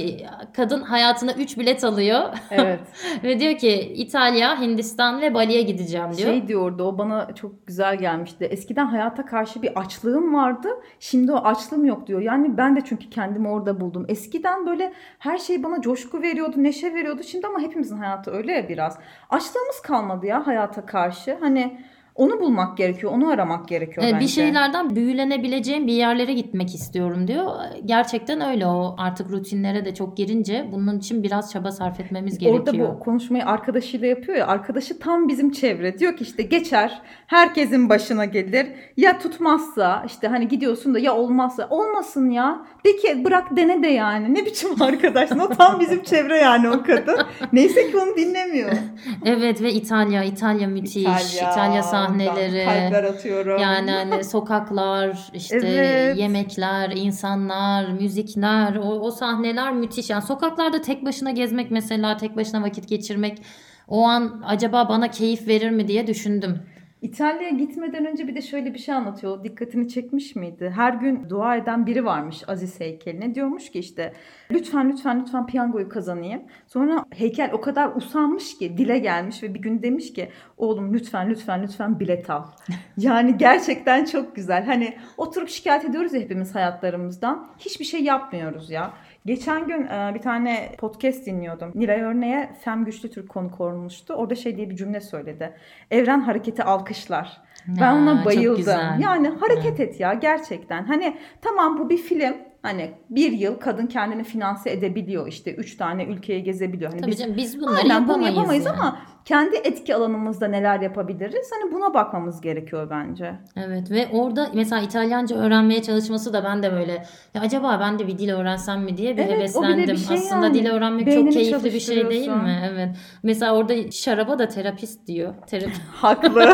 kadın 0.56 0.82
hayatına 0.82 1.32
3 1.32 1.58
bilet 1.58 1.84
alıyor. 1.84 2.22
Evet. 2.50 2.80
ve 3.24 3.40
diyor 3.40 3.56
ki 3.56 3.92
İtalya, 3.96 4.60
Hindistan 4.60 5.20
ve 5.20 5.34
Bali'ye 5.34 5.62
gideceğim 5.62 6.06
diyor. 6.16 6.28
Şey 6.28 6.48
diyordu 6.48 6.84
o 6.84 6.98
bana 6.98 7.34
çok 7.34 7.66
güzel 7.66 7.96
gelmişti. 7.96 8.44
Eskiden 8.44 8.86
hayata 8.86 9.26
karşı 9.26 9.62
bir 9.62 9.80
açlığım 9.80 10.34
vardı. 10.34 10.68
Şimdi 11.00 11.32
o 11.32 11.36
açlığım 11.36 11.84
yok 11.84 12.06
diyor. 12.06 12.20
Yani 12.20 12.56
ben 12.56 12.76
de 12.76 12.80
çünkü 12.84 13.10
kendimi 13.10 13.48
orada 13.48 13.80
buldum. 13.80 14.04
Eskiden 14.08 14.66
böyle 14.66 14.92
her 15.18 15.38
şey 15.38 15.62
bana 15.62 15.80
coşku 15.80 16.22
veriyordu, 16.22 16.54
neşe 16.56 16.94
veriyordu. 16.94 17.22
Şimdi 17.22 17.46
ama 17.46 17.60
hepimizin 17.60 17.96
hayatı 17.96 18.30
öyle 18.30 18.52
ya 18.52 18.68
biraz. 18.68 18.98
Açlığımız 19.30 19.82
kalmadı 19.82 20.26
ya 20.26 20.46
hayata 20.46 20.86
karşı. 20.86 21.36
Hani 21.40 21.80
onu 22.18 22.40
bulmak 22.40 22.76
gerekiyor, 22.76 23.12
onu 23.12 23.28
aramak 23.28 23.68
gerekiyor 23.68 24.02
evet, 24.02 24.14
bence. 24.14 24.24
Bir 24.24 24.30
şeylerden 24.30 24.96
büyülenebileceğim 24.96 25.86
bir 25.86 25.92
yerlere 25.92 26.32
gitmek 26.32 26.74
istiyorum 26.74 27.28
diyor. 27.28 27.52
Gerçekten 27.84 28.40
öyle 28.40 28.66
o. 28.66 28.94
Artık 28.98 29.30
rutinlere 29.30 29.84
de 29.84 29.94
çok 29.94 30.16
girince 30.16 30.68
bunun 30.72 30.98
için 30.98 31.22
biraz 31.22 31.52
çaba 31.52 31.72
sarf 31.72 32.00
etmemiz 32.00 32.38
gerekiyor. 32.38 32.60
Orada 32.60 32.78
bu 32.78 32.98
konuşmayı 32.98 33.46
arkadaşıyla 33.46 34.06
yapıyor 34.06 34.38
ya 34.38 34.46
arkadaşı 34.46 34.98
tam 34.98 35.28
bizim 35.28 35.50
çevre. 35.50 35.98
Diyor 35.98 36.16
ki 36.16 36.24
işte 36.24 36.42
geçer 36.42 37.02
herkesin 37.26 37.88
başına 37.88 38.24
gelir. 38.24 38.66
Ya 38.96 39.18
tutmazsa 39.18 40.04
işte 40.06 40.28
hani 40.28 40.48
gidiyorsun 40.48 40.94
da 40.94 40.98
ya 40.98 41.16
olmazsa 41.16 41.66
olmasın 41.70 42.30
ya. 42.30 42.66
De 42.84 42.96
ki 42.96 43.24
bırak 43.24 43.56
dene 43.56 43.82
de 43.82 43.88
yani. 43.88 44.34
Ne 44.34 44.46
biçim 44.46 44.82
arkadaşsın 44.82 45.38
o 45.38 45.48
tam 45.48 45.80
bizim 45.80 46.02
çevre 46.02 46.38
yani 46.38 46.70
o 46.70 46.82
kadın. 46.82 47.18
Neyse 47.52 47.90
ki 47.90 47.98
onu 47.98 48.16
dinlemiyor. 48.16 48.70
evet 49.24 49.62
ve 49.62 49.72
İtalya 49.72 50.24
İtalya 50.24 50.68
müthiş. 50.68 50.96
İtalya, 50.96 51.52
İtalya 51.52 51.82
sahneleri 52.08 52.64
kalpler 52.64 53.05
atıyorum. 53.05 53.60
yani 53.62 53.90
hani 53.90 54.25
sokaklar 54.34 55.31
işte 55.34 55.56
Evet. 55.56 56.19
yemekler 56.19 56.90
insanlar 56.90 57.88
müzikler 57.93 58.76
o, 58.76 58.88
o 58.88 59.10
sahneler 59.10 59.72
müthiş 59.72 60.10
yani 60.10 60.22
sokaklarda 60.22 60.81
tek 60.81 61.05
başına 61.05 61.31
gezmek 61.31 61.70
mesela 61.70 62.16
tek 62.16 62.37
başına 62.37 62.62
vakit 62.62 62.88
geçirmek 62.88 63.43
o 63.88 64.02
an 64.02 64.43
acaba 64.46 64.88
bana 64.88 65.10
keyif 65.10 65.49
verir 65.49 65.70
mi 65.70 65.88
diye 65.88 66.06
düşündüm. 66.06 66.62
İtalya'ya 67.02 67.50
gitmeden 67.50 68.06
önce 68.06 68.28
bir 68.28 68.34
de 68.34 68.43
şöyle 68.43 68.75
bir 68.75 68.78
şey 68.78 68.94
anlatıyor. 68.94 69.44
Dikkatini 69.44 69.88
çekmiş 69.88 70.37
miydi? 70.37 70.73
Her 70.76 70.92
gün 70.92 71.28
dua 71.28 71.56
eden 71.56 71.87
biri 71.87 72.04
varmış 72.04 72.42
Aziz 72.49 72.80
heykeline. 72.80 73.35
Diyormuş 73.35 73.71
ki 73.71 73.78
işte 73.78 74.12
lütfen 74.50 74.88
lütfen 74.93 75.21
lütfen 75.21 75.47
piyangoyu 75.47 75.88
kazanayım. 75.88 76.43
Sonra 76.67 77.05
heykel 77.17 77.50
o 77.52 77.61
kadar 77.61 77.97
usanmış 77.97 78.59
ki 78.59 78.78
dile 78.78 78.99
gelmiş 78.99 79.43
ve 79.43 79.55
bir 79.55 79.61
gün 79.61 79.83
demiş 79.83 80.12
ki 80.12 80.28
oğlum 80.57 80.95
lütfen 80.95 81.31
lütfen 81.31 81.62
lütfen 81.62 82.00
bilet 82.00 82.31
al. 82.31 82.45
yani 82.97 83.37
gerçekten 83.37 84.05
çok 84.05 84.37
güzel. 84.37 84.64
Hani 84.64 84.97
oturup 85.17 85.49
şikayet 85.49 85.85
ediyoruz 85.85 86.14
ya 86.14 86.21
hepimiz 86.21 86.55
hayatlarımızdan. 86.55 87.49
Hiçbir 87.59 87.85
şey 87.85 88.02
yapmıyoruz 88.02 88.71
ya. 88.71 88.90
Geçen 89.26 89.67
gün 89.67 89.87
e, 89.87 90.12
bir 90.14 90.21
tane 90.21 90.75
podcast 90.78 91.26
dinliyordum. 91.26 91.73
Nilay 91.75 92.00
Örneğe 92.00 92.50
Fem 92.61 92.85
Güçlü 92.85 93.11
Türk 93.11 93.28
konuk 93.28 93.61
olmuştu. 93.61 94.14
Orada 94.14 94.35
şey 94.35 94.57
diye 94.57 94.71
bir 94.71 94.76
cümle 94.76 95.00
söyledi. 95.00 95.55
Evren 95.90 96.21
hareketi 96.21 96.62
alkışlar. 96.62 97.40
Ben 97.67 97.93
Ya, 97.93 97.95
ona 97.95 98.17
çok 98.17 98.26
bayıldım. 98.26 99.00
Yani 99.00 99.28
hareket 99.28 99.81
et 99.81 100.00
ya 100.00 100.14
gerçekten. 100.14 100.85
Hani 100.85 101.17
tamam 101.43 101.78
bu 101.78 101.90
bir 101.90 101.99
film. 101.99 102.35
Hani 102.62 102.90
bir 103.10 103.32
yıl 103.32 103.58
kadın 103.58 103.86
kendini 103.86 104.24
finanse 104.24 104.70
edebiliyor. 104.70 105.28
İşte 105.28 105.54
üç 105.54 105.76
tane 105.76 106.04
ülkeye 106.04 106.40
gezebiliyor. 106.40 106.90
Hani 106.90 107.00
Tabii 107.00 107.10
biz 107.10 107.18
canım 107.18 107.36
biz 107.36 107.60
bunları 107.60 107.76
Aynen 107.76 108.02
bunu 108.08 108.10
yapamayız, 108.12 108.36
yapamayız 108.36 108.66
yani. 108.66 108.76
ama 108.78 108.98
kendi 109.28 109.56
etki 109.56 109.94
alanımızda 109.94 110.49
neler 110.49 110.80
yapabiliriz? 110.80 111.50
Hani 111.52 111.73
buna 111.73 111.94
bakmamız 111.94 112.40
gerekiyor 112.40 112.90
bence. 112.90 113.35
Evet 113.56 113.90
ve 113.90 114.06
orada 114.12 114.49
mesela 114.54 114.82
İtalyanca 114.82 115.37
öğrenmeye 115.37 115.82
çalışması 115.82 116.32
da 116.32 116.44
ben 116.44 116.62
de 116.62 116.73
böyle 116.73 116.92
ya 117.35 117.40
acaba 117.40 117.78
ben 117.80 117.99
de 117.99 118.06
bir 118.06 118.18
dil 118.18 118.32
öğrensem 118.32 118.80
mi 118.82 118.97
diye 118.97 119.16
bir 119.16 119.23
Evet, 119.23 119.32
heveslendim. 119.32 119.78
bir 119.78 119.97
şey 119.97 120.16
Aslında 120.16 120.47
yani. 120.47 120.54
dil 120.54 120.70
öğrenmek 120.70 121.06
Beynini 121.06 121.25
çok 121.25 121.32
keyifli 121.32 121.75
bir 121.75 121.80
şey 121.80 122.11
değil 122.11 122.28
mi? 122.28 122.70
Evet. 122.73 122.88
Mesela 123.23 123.54
orada 123.56 123.90
şaraba 123.90 124.38
da 124.38 124.49
terapist 124.49 125.06
diyor. 125.06 125.35
Terapi. 125.47 125.73
Haklı. 125.94 126.52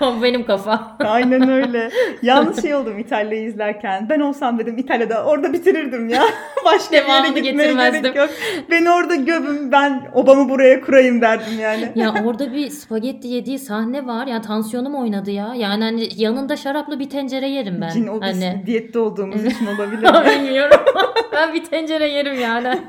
Benim 0.22 0.44
kafa. 0.46 0.96
Aynen 1.04 1.48
öyle. 1.48 1.90
Yalnız 2.22 2.62
şey 2.62 2.74
oldum 2.74 2.98
İtalya'yı 2.98 3.48
izlerken. 3.48 4.08
Ben 4.08 4.20
olsam 4.20 4.58
dedim 4.58 4.78
İtalya'da 4.78 5.24
orada 5.24 5.52
bitirirdim 5.52 6.08
ya. 6.08 6.22
Başka 6.64 6.92
bir 6.92 6.96
yere 6.96 7.08
Devamını 7.08 7.38
gitmeye 7.38 7.62
getirmezdim. 7.64 8.02
gerek 8.02 8.16
yok. 8.16 8.30
Beni 8.70 8.90
orada 8.90 9.14
gömün 9.14 9.72
ben 9.72 10.10
obamı 10.14 10.48
buraya 10.48 10.80
kurayım 10.80 11.20
derdim 11.20 11.60
yani. 11.60 11.81
ya 11.94 12.14
orada 12.24 12.52
bir 12.52 12.70
spagetti 12.70 13.28
yediği 13.28 13.58
sahne 13.58 14.06
var. 14.06 14.26
Ya 14.26 14.40
tansiyonum 14.42 14.94
oynadı 14.94 15.30
ya. 15.30 15.54
Yani 15.54 15.84
hani 15.84 16.08
yanında 16.16 16.56
şaraplı 16.56 17.00
bir 17.00 17.10
tencere 17.10 17.48
yerim 17.48 17.80
ben. 17.80 17.90
Cin 17.90 18.06
o 18.06 18.20
hani 18.20 18.62
diyette 18.66 18.98
olduğumuz 18.98 19.44
için 19.44 19.66
olabilir 19.66 20.02
mi? 20.02 20.40
Bilmiyorum. 20.40 20.80
ben 21.32 21.54
bir 21.54 21.64
tencere 21.64 22.08
yerim 22.08 22.40
yani. 22.40 22.80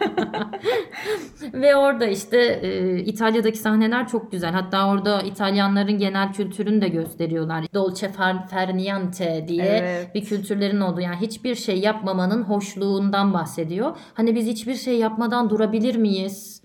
Ve 1.53 1.75
orada 1.75 2.05
işte 2.07 2.59
e, 2.63 3.00
İtalya'daki 3.00 3.57
sahneler 3.57 4.07
çok 4.07 4.31
güzel. 4.31 4.51
Hatta 4.51 4.88
orada 4.89 5.21
İtalyanların 5.21 5.97
genel 5.97 6.33
kültürünü 6.33 6.81
de 6.81 6.88
gösteriyorlar. 6.88 7.65
Dolce 7.73 8.09
far, 8.09 8.47
far 8.47 8.77
niente 8.77 9.45
diye 9.47 9.65
Evet. 9.65 10.15
bir 10.15 10.25
kültürlerin 10.25 10.79
olduğu. 10.79 11.01
Yani 11.01 11.15
hiçbir 11.21 11.55
şey 11.55 11.79
yapmamanın 11.79 12.43
hoşluğundan 12.43 13.33
bahsediyor. 13.33 13.97
Hani 14.13 14.35
biz 14.35 14.47
hiçbir 14.47 14.75
şey 14.75 14.97
yapmadan 14.97 15.50
durabilir 15.50 15.95
miyiz? 15.95 16.62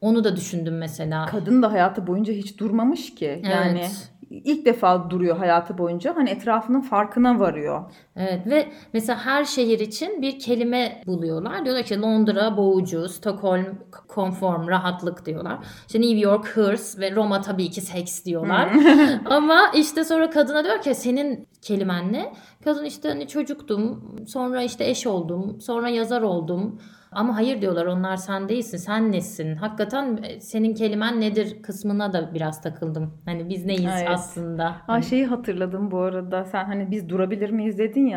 Onu 0.00 0.24
da 0.24 0.36
düşündüm 0.36 0.78
mesela. 0.78 1.26
Kadın 1.26 1.62
da 1.62 1.72
hayatı 1.72 2.06
boyunca 2.06 2.32
hiç 2.32 2.58
durmamış 2.58 3.14
ki. 3.14 3.42
Yani 3.52 3.78
Evet. 3.78 4.10
ilk 4.30 4.66
defa 4.66 5.10
duruyor 5.10 5.36
hayatı 5.36 5.78
boyunca. 5.78 6.16
Hani 6.16 6.30
etrafının 6.30 6.80
farkına 6.80 7.38
varıyor. 7.38 7.90
Evet 8.20 8.46
ve 8.46 8.68
mesela 8.92 9.26
her 9.26 9.44
şehir 9.44 9.80
için 9.80 10.22
bir 10.22 10.38
kelime 10.38 11.02
buluyorlar. 11.06 11.64
Diyorlar 11.64 11.84
ki 11.84 12.00
Londra 12.00 12.56
boğucu, 12.56 13.08
Stockholm 13.08 13.66
conform, 14.14 14.68
rahatlık 14.68 15.26
diyorlar. 15.26 15.58
İşte 15.86 16.00
New 16.00 16.18
York 16.18 16.46
hırs 16.46 16.98
ve 16.98 17.14
Roma 17.14 17.40
tabii 17.40 17.70
ki 17.70 17.80
seks 17.80 18.24
diyorlar. 18.24 18.70
Ama 19.24 19.60
işte 19.74 20.04
sonra 20.04 20.30
kadına 20.30 20.64
diyor 20.64 20.80
ki 20.80 20.94
senin 20.94 21.48
kelimen 21.62 22.12
ne? 22.12 22.32
Kadın 22.64 22.84
işte 22.84 23.08
hani 23.08 23.28
çocuktum, 23.28 24.14
sonra 24.28 24.62
işte 24.62 24.84
eş 24.90 25.06
oldum, 25.06 25.60
sonra 25.60 25.88
yazar 25.88 26.22
oldum. 26.22 26.80
Ama 27.12 27.36
hayır 27.36 27.60
diyorlar 27.60 27.86
onlar 27.86 28.16
sen 28.16 28.48
değilsin, 28.48 28.76
sen 28.76 29.12
nesin? 29.12 29.56
Hakikaten 29.56 30.20
e, 30.22 30.40
senin 30.40 30.74
kelimen 30.74 31.20
nedir 31.20 31.62
kısmına 31.62 32.12
da 32.12 32.34
biraz 32.34 32.62
takıldım. 32.62 33.14
Hani 33.24 33.48
biz 33.48 33.64
neyiz 33.64 33.92
Evet. 33.98 34.08
aslında? 34.10 34.76
Ha 34.86 35.02
şeyi 35.02 35.26
hatırladım 35.26 35.90
bu 35.90 35.98
arada. 35.98 36.44
Sen 36.44 36.64
hani 36.64 36.90
biz 36.90 37.08
durabilir 37.08 37.50
miyiz 37.50 37.78
dedin 37.78 38.06
ya. 38.06 38.09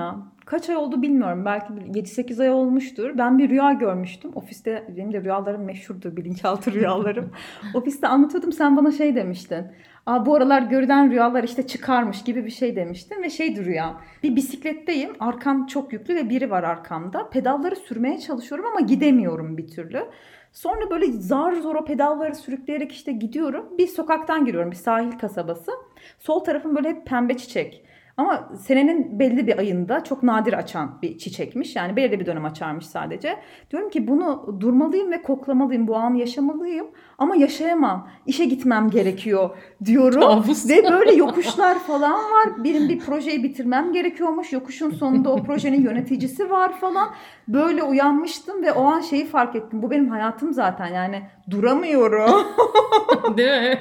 Kaç 0.46 0.70
ay 0.70 0.76
oldu 0.76 1.02
bilmiyorum. 1.02 1.46
Belki 1.46 1.74
7-8 1.74 2.42
ay 2.42 2.50
olmuştur. 2.50 3.18
Ben 3.18 3.38
bir 3.38 3.50
rüya 3.50 3.74
görmüştüm. 3.74 4.32
Ofiste 4.36 4.84
benim 4.98 5.14
de 5.14 5.22
rüyalarım 5.22 5.64
meşhurdur. 5.64 6.16
Bilinçaltı 6.16 6.72
rüyalarım. 6.74 7.32
Ofiste 7.74 8.08
anlatıyordum. 8.08 8.52
Sen 8.52 8.78
bana 8.78 8.92
şey 8.92 9.16
demiştin. 9.16 9.66
Aa, 10.06 10.26
bu 10.26 10.36
aralar 10.36 10.62
görülen 10.62 11.12
rüyalar 11.12 11.44
işte 11.44 11.68
çıkarmış 11.68 12.24
gibi 12.24 12.46
bir 12.46 12.52
şey 12.52 12.76
demiştin. 12.76 13.24
Ve 13.24 13.30
şeydi 13.30 13.66
rüya. 13.66 13.98
Bir 14.24 14.36
bisikletteyim. 14.36 15.14
Arkam 15.20 15.66
çok 15.66 15.94
yüklü 15.94 16.16
ve 16.16 16.30
biri 16.30 16.52
var 16.52 16.64
arkamda. 16.64 17.30
Pedalları 17.30 17.76
sürmeye 17.76 18.18
çalışıyorum 18.20 18.66
ama 18.66 18.80
gidemiyorum 18.80 19.58
bir 19.58 19.68
türlü. 19.68 20.06
Sonra 20.52 20.90
böyle 20.90 21.12
zar 21.12 21.54
zor 21.54 21.76
o 21.76 21.86
pedalları 21.86 22.36
sürükleyerek 22.36 22.92
işte 22.92 23.12
gidiyorum. 23.12 23.66
Bir 23.78 23.88
sokaktan 23.88 24.46
giriyorum. 24.46 24.72
Bir 24.72 24.76
sahil 24.76 25.12
kasabası. 25.12 25.72
Sol 26.20 26.40
tarafım 26.40 26.76
böyle 26.76 26.90
hep 26.90 27.06
pembe 27.06 27.38
çiçek. 27.38 27.86
Ama 28.18 28.50
senenin 28.60 29.20
belli 29.20 29.48
bir 29.48 29.58
ayında 29.58 30.04
çok 30.04 30.24
nadir 30.24 30.54
açan 30.54 31.00
bir 31.02 31.18
çiçekmiş. 31.18 31.76
Yani 31.76 31.96
belirli 31.96 32.20
bir 32.20 32.26
dönem 32.26 32.46
açarmış 32.46 32.86
sadece. 32.86 33.40
Diyorum 33.72 33.90
ki 33.90 34.08
bunu 34.08 34.58
durmalıyım 34.60 35.12
ve 35.12 35.22
koklamalıyım. 35.22 35.88
Bu 35.88 35.96
anı 35.96 36.18
yaşamalıyım. 36.18 36.88
Ama 37.24 37.36
yaşayamam. 37.36 38.08
İşe 38.26 38.46
gitmem 38.46 38.90
gerekiyor 38.90 39.50
diyorum. 39.86 40.22
Kabus. 40.22 40.70
ve 40.70 40.90
böyle 40.92 41.14
yokuşlar 41.14 41.80
falan 41.80 42.14
var. 42.14 42.64
Benim 42.64 42.90
bir 42.90 43.00
projeyi 43.00 43.44
bitirmem 43.44 43.94
gerekiyormuş. 43.94 44.54
Yokuşun 44.54 44.92
sonunda 44.92 45.30
o 45.30 45.44
projenin 45.44 45.82
yöneticisi 45.84 46.50
var 46.52 46.80
falan. 46.80 47.10
Böyle 47.48 47.84
uyanmıştım 47.84 48.64
ve 48.64 48.72
o 48.72 48.84
an 48.86 49.02
şeyi 49.02 49.26
fark 49.26 49.56
ettim. 49.56 49.82
Bu 49.82 49.92
benim 49.92 50.10
hayatım 50.10 50.54
zaten. 50.54 50.88
Yani 50.88 51.22
duramıyorum. 51.52 52.48
Değil 53.38 53.62
mi? 53.62 53.80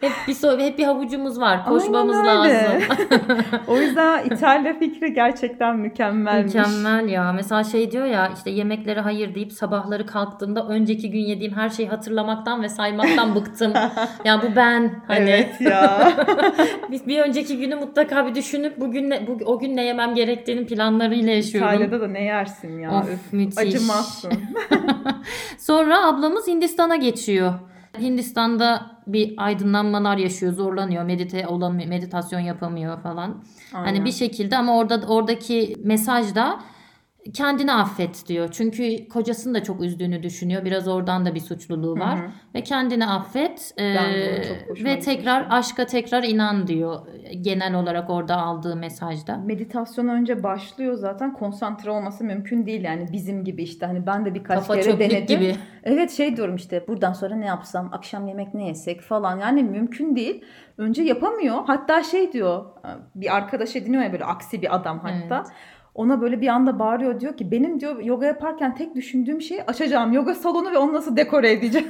hep 0.00 0.12
bir 0.28 0.34
so- 0.34 0.60
hep 0.60 0.78
bir 0.78 0.84
havucumuz 0.84 1.40
var. 1.40 1.64
Koşmamız 1.64 2.16
lazım. 2.16 2.82
o 3.68 3.78
yüzden 3.78 4.24
İtalya 4.24 4.78
fikri 4.78 5.14
gerçekten 5.14 5.76
mükemmelmiş. 5.76 6.54
Mükemmel 6.54 7.08
ya. 7.08 7.32
Mesela 7.32 7.64
şey 7.64 7.90
diyor 7.90 8.06
ya 8.06 8.30
işte 8.34 8.50
yemeklere 8.50 9.00
hayır 9.00 9.34
deyip 9.34 9.52
sabahları 9.52 10.06
kalktığımda 10.06 10.68
önceki 10.68 11.10
gün 11.10 11.18
yediğim 11.20 11.52
her 11.54 11.68
şeyi 11.68 11.88
hatırlamaktan 11.98 12.62
ve 12.62 12.68
saymaktan 12.68 13.34
bıktım. 13.34 13.72
ya 14.24 14.42
bu 14.42 14.56
ben 14.56 15.02
hani 15.06 15.30
Evet 15.30 15.60
ya. 15.60 16.12
bir, 16.90 17.06
bir 17.06 17.20
önceki 17.20 17.58
günü 17.58 17.74
mutlaka 17.74 18.26
bir 18.26 18.34
düşünüp 18.34 18.80
bugün 18.80 19.10
ne, 19.10 19.26
bu, 19.26 19.38
o 19.44 19.58
gün 19.58 19.76
ne 19.76 19.84
yemem 19.84 20.14
gerektiğinin 20.14 20.66
planlarıyla 20.66 21.32
yaşıyorum. 21.32 21.68
İtalya'da 21.68 22.00
da 22.00 22.08
ne 22.08 22.22
yersin 22.22 22.78
ya. 22.78 22.98
Of, 22.98 23.12
Üf, 23.12 23.32
müthiş. 23.32 23.58
Acımazsın. 23.58 24.32
Sonra 25.58 26.06
ablamız 26.06 26.46
Hindistan'a 26.46 26.96
geçiyor. 26.96 27.54
Hindistan'da 28.00 28.86
bir 29.06 29.34
aydınlanmalar 29.36 30.16
yaşıyor, 30.16 30.52
zorlanıyor, 30.52 31.04
medite 31.04 31.46
olamıyor, 31.46 31.88
meditasyon 31.88 32.40
yapamıyor 32.40 33.02
falan. 33.02 33.44
Hani 33.72 33.86
Aynen. 33.86 34.04
bir 34.04 34.12
şekilde 34.12 34.56
ama 34.56 34.78
orada 34.78 35.00
oradaki 35.08 35.76
mesaj 35.84 36.34
da 36.34 36.60
kendini 37.34 37.72
affet 37.72 38.28
diyor. 38.28 38.48
Çünkü 38.52 39.08
kocasını 39.08 39.54
da 39.54 39.62
çok 39.62 39.82
üzdüğünü 39.82 40.22
düşünüyor. 40.22 40.64
Biraz 40.64 40.88
oradan 40.88 41.26
da 41.26 41.34
bir 41.34 41.40
suçluluğu 41.40 41.98
var. 41.98 42.18
Hı 42.18 42.22
hı. 42.22 42.30
Ve 42.54 42.62
kendini 42.62 43.06
affet 43.06 43.74
e, 43.76 43.94
ve 44.84 45.00
tekrar 45.00 45.40
gitmişti. 45.40 45.54
aşka 45.54 45.86
tekrar 45.86 46.22
inan 46.22 46.66
diyor. 46.66 47.00
Genel 47.40 47.74
olarak 47.74 48.10
orada 48.10 48.36
aldığı 48.36 48.76
mesajda. 48.76 49.36
Meditasyon 49.36 50.08
önce 50.08 50.42
başlıyor 50.42 50.94
zaten 50.94 51.32
konsantre 51.32 51.90
olması 51.90 52.24
mümkün 52.24 52.66
değil 52.66 52.84
yani 52.84 53.06
bizim 53.12 53.44
gibi 53.44 53.62
işte 53.62 53.86
hani 53.86 54.06
ben 54.06 54.24
de 54.24 54.34
birkaç 54.34 54.58
Kafa 54.58 54.80
kere 54.80 54.98
denedim. 54.98 55.40
gibi. 55.40 55.56
Evet 55.84 56.10
şey 56.10 56.36
diyorum 56.36 56.56
işte 56.56 56.84
buradan 56.88 57.12
sonra 57.12 57.34
ne 57.34 57.46
yapsam 57.46 57.88
akşam 57.92 58.28
yemek 58.28 58.54
ne 58.54 58.66
yesek 58.66 59.00
falan 59.00 59.38
yani 59.38 59.62
mümkün 59.62 60.16
değil. 60.16 60.44
Önce 60.78 61.02
yapamıyor 61.02 61.56
hatta 61.66 62.02
şey 62.02 62.32
diyor 62.32 62.64
bir 63.14 63.36
arkadaş 63.36 63.76
ediniyor 63.76 64.02
ya 64.02 64.12
böyle 64.12 64.24
aksi 64.24 64.62
bir 64.62 64.74
adam 64.74 64.98
hatta. 64.98 65.36
Evet. 65.36 65.77
Ona 65.98 66.20
böyle 66.20 66.40
bir 66.40 66.48
anda 66.48 66.78
bağırıyor 66.78 67.20
diyor 67.20 67.36
ki 67.36 67.50
benim 67.50 67.80
diyor 67.80 67.98
yoga 68.02 68.26
yaparken 68.26 68.74
tek 68.74 68.94
düşündüğüm 68.94 69.42
şey 69.42 69.60
açacağım 69.66 70.12
yoga 70.12 70.34
salonu 70.34 70.72
ve 70.72 70.78
onu 70.78 70.92
nasıl 70.92 71.16
dekore 71.16 71.50
edeceğim. 71.52 71.88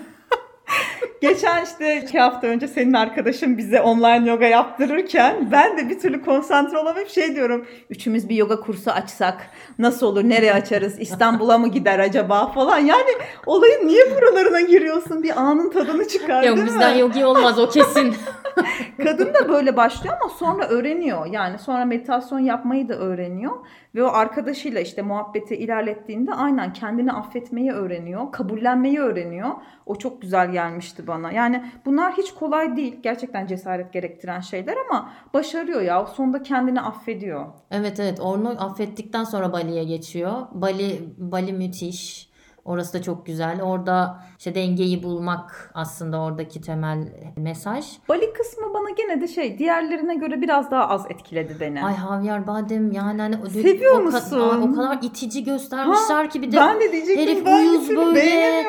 Geçen 1.20 1.64
işte 1.64 2.02
iki 2.02 2.18
hafta 2.18 2.46
önce 2.46 2.68
senin 2.68 2.92
arkadaşın 2.92 3.58
bize 3.58 3.80
online 3.80 4.30
yoga 4.30 4.46
yaptırırken 4.46 5.48
ben 5.52 5.78
de 5.78 5.88
bir 5.88 5.98
türlü 5.98 6.24
konsantre 6.24 6.78
olamayıp 6.78 7.08
şey 7.08 7.34
diyorum. 7.34 7.66
Üçümüz 7.90 8.28
bir 8.28 8.36
yoga 8.36 8.60
kursu 8.60 8.90
açsak 8.90 9.50
nasıl 9.78 10.06
olur 10.06 10.24
nereye 10.24 10.52
açarız 10.52 11.00
İstanbul'a 11.00 11.58
mı 11.58 11.68
gider 11.68 11.98
acaba 11.98 12.46
falan. 12.52 12.78
Yani 12.78 13.10
olayın 13.46 13.86
niye 13.86 14.02
buralarına 14.16 14.60
giriyorsun 14.60 15.22
bir 15.22 15.40
anın 15.40 15.70
tadını 15.70 16.08
çıkar 16.08 16.42
Yok 16.42 16.58
bizden 16.66 16.94
yogi 16.94 17.24
olmaz 17.24 17.58
o 17.58 17.68
kesin. 17.68 18.14
Kadın 19.04 19.34
da 19.34 19.48
böyle 19.48 19.76
başlıyor 19.76 20.16
ama 20.20 20.30
sonra 20.30 20.66
öğreniyor. 20.68 21.26
Yani 21.26 21.58
sonra 21.58 21.84
meditasyon 21.84 22.38
yapmayı 22.38 22.88
da 22.88 22.94
öğreniyor. 22.94 23.52
Ve 23.94 24.02
o 24.02 24.06
arkadaşıyla 24.06 24.80
işte 24.80 25.02
muhabbeti 25.02 25.56
ilerlettiğinde 25.56 26.34
aynen 26.34 26.72
kendini 26.72 27.12
affetmeyi 27.12 27.72
öğreniyor. 27.72 28.32
Kabullenmeyi 28.32 29.00
öğreniyor. 29.00 29.50
O 29.86 29.94
çok 29.94 30.22
güzel 30.22 30.52
gelmişti 30.52 31.06
bana. 31.06 31.32
Yani 31.32 31.64
bunlar 31.86 32.12
hiç 32.12 32.34
kolay 32.34 32.76
değil. 32.76 33.00
Gerçekten 33.02 33.46
cesaret 33.46 33.92
gerektiren 33.92 34.40
şeyler 34.40 34.76
ama 34.88 35.12
başarıyor 35.34 35.80
ya. 35.80 36.06
Sonunda 36.06 36.42
kendini 36.42 36.80
affediyor. 36.80 37.46
Evet 37.70 38.00
evet 38.00 38.20
onu 38.20 38.64
affettikten 38.64 39.24
sonra 39.24 39.52
Bali'ye 39.52 39.84
geçiyor. 39.84 40.32
Bali 40.52 41.00
Bali 41.18 41.52
müthiş. 41.52 42.27
Orası 42.68 42.92
da 42.98 43.02
çok 43.02 43.26
güzel. 43.26 43.62
Orada 43.62 44.18
işte 44.38 44.54
dengeyi 44.54 45.02
bulmak 45.02 45.70
aslında 45.74 46.20
oradaki 46.20 46.60
temel 46.60 46.98
mesaj. 47.36 47.86
Bali 48.08 48.32
kısmı 48.32 48.74
bana 48.74 48.90
gene 48.90 49.20
de 49.20 49.28
şey 49.28 49.58
diğerlerine 49.58 50.14
göre 50.14 50.40
biraz 50.40 50.70
daha 50.70 50.88
az 50.88 51.06
etkiledi 51.10 51.56
beni. 51.60 51.84
Ay 51.84 51.94
Javier 51.96 52.46
Badem 52.46 52.92
yani 52.92 53.22
hani 53.22 53.50
Seviyor 53.50 53.94
o, 53.94 53.98
ka- 53.98 54.02
musun? 54.02 54.40
Ay, 54.40 54.58
o 54.62 54.74
kadar 54.74 54.98
itici 55.02 55.44
göstermişler 55.44 56.30
ki 56.30 56.42
bir 56.42 56.52
de 56.52 56.56
ben 56.56 56.80
de 56.80 57.16
herif 57.16 57.46
uyuz 57.46 57.88
böyle. 57.96 58.64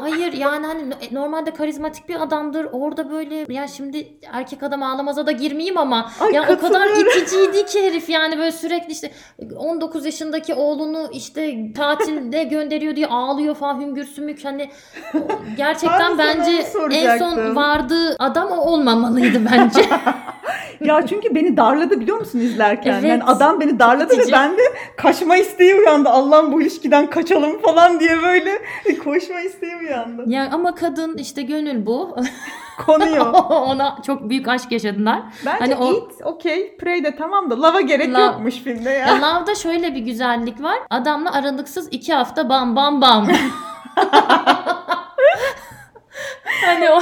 Hayır 0.00 0.32
yani 0.32 0.66
hani 0.66 0.90
no- 0.90 0.94
normalde 1.12 1.50
karizmatik 1.50 2.08
bir 2.08 2.22
adamdır. 2.22 2.66
Orada 2.72 3.10
böyle 3.10 3.52
ya 3.54 3.68
şimdi 3.68 4.18
erkek 4.32 4.62
adam 4.62 4.82
ağlamaza 4.82 5.26
da 5.26 5.32
girmeyeyim 5.32 5.78
ama 5.78 6.10
Ay, 6.20 6.32
ya 6.32 6.42
o 6.42 6.58
kadar 6.58 6.88
iticiydi 6.88 7.66
ki 7.66 7.82
herif 7.82 8.08
yani 8.08 8.38
böyle 8.38 8.52
sürekli 8.52 8.92
işte 8.92 9.10
19 9.56 10.04
yaşındaki 10.06 10.54
oğlunu 10.54 11.08
işte 11.12 11.72
tatilde 11.72 12.44
gönderiyor 12.52 12.96
diye 12.96 13.06
ağlıyor 13.06 13.41
falan 13.54 13.80
hüngür 13.80 14.04
sümük 14.04 14.44
hani 14.44 14.70
gerçekten 15.56 16.18
bence 16.18 16.64
en 16.90 17.18
son 17.18 17.56
vardığı 17.56 18.16
adam 18.18 18.50
o 18.50 18.56
olmamalıydı 18.56 19.42
bence. 19.52 19.82
Ya 20.80 21.06
çünkü 21.06 21.34
beni 21.34 21.56
darladı 21.56 22.00
biliyor 22.00 22.18
musun 22.18 22.38
izlerken? 22.38 22.92
Evet. 22.92 23.04
Yani 23.04 23.24
adam 23.24 23.60
beni 23.60 23.78
darladı 23.78 24.18
ve 24.18 24.32
ben 24.32 24.52
de 24.58 24.62
kaçma 24.96 25.36
isteği 25.36 25.74
uyandı. 25.74 26.08
Allah'ım 26.08 26.52
bu 26.52 26.62
ilişkiden 26.62 27.10
kaçalım 27.10 27.58
falan 27.58 28.00
diye 28.00 28.22
böyle 28.22 28.62
koşma 29.04 29.40
isteği 29.40 29.76
uyandı. 29.76 30.24
ya 30.26 30.48
ama 30.52 30.74
kadın 30.74 31.16
işte 31.16 31.42
gönül 31.42 31.86
bu. 31.86 32.16
Konuyor. 32.86 33.34
Ona 33.50 33.96
çok 34.06 34.28
büyük 34.30 34.48
aşk 34.48 34.72
yaşadılar. 34.72 35.22
Bence 35.46 35.58
Hani 35.58 35.76
o- 35.76 35.92
eat, 35.94 36.12
okey, 36.24 36.76
pray 36.76 37.04
de 37.04 37.16
tamam 37.16 37.50
da 37.50 37.62
lava 37.62 37.80
gerek 37.80 38.08
Love. 38.08 38.22
yokmuş 38.22 38.54
filmde 38.54 38.90
ya. 38.90 39.06
Ya 39.06 39.14
Love'da 39.16 39.54
şöyle 39.54 39.94
bir 39.94 40.00
güzellik 40.00 40.62
var. 40.62 40.78
Adamla 40.90 41.32
aralıksız 41.32 41.88
iki 41.90 42.14
hafta 42.14 42.48
bam 42.48 42.76
bam 42.76 43.00
bam. 43.00 43.28
hani 46.66 46.90
o, 46.90 47.00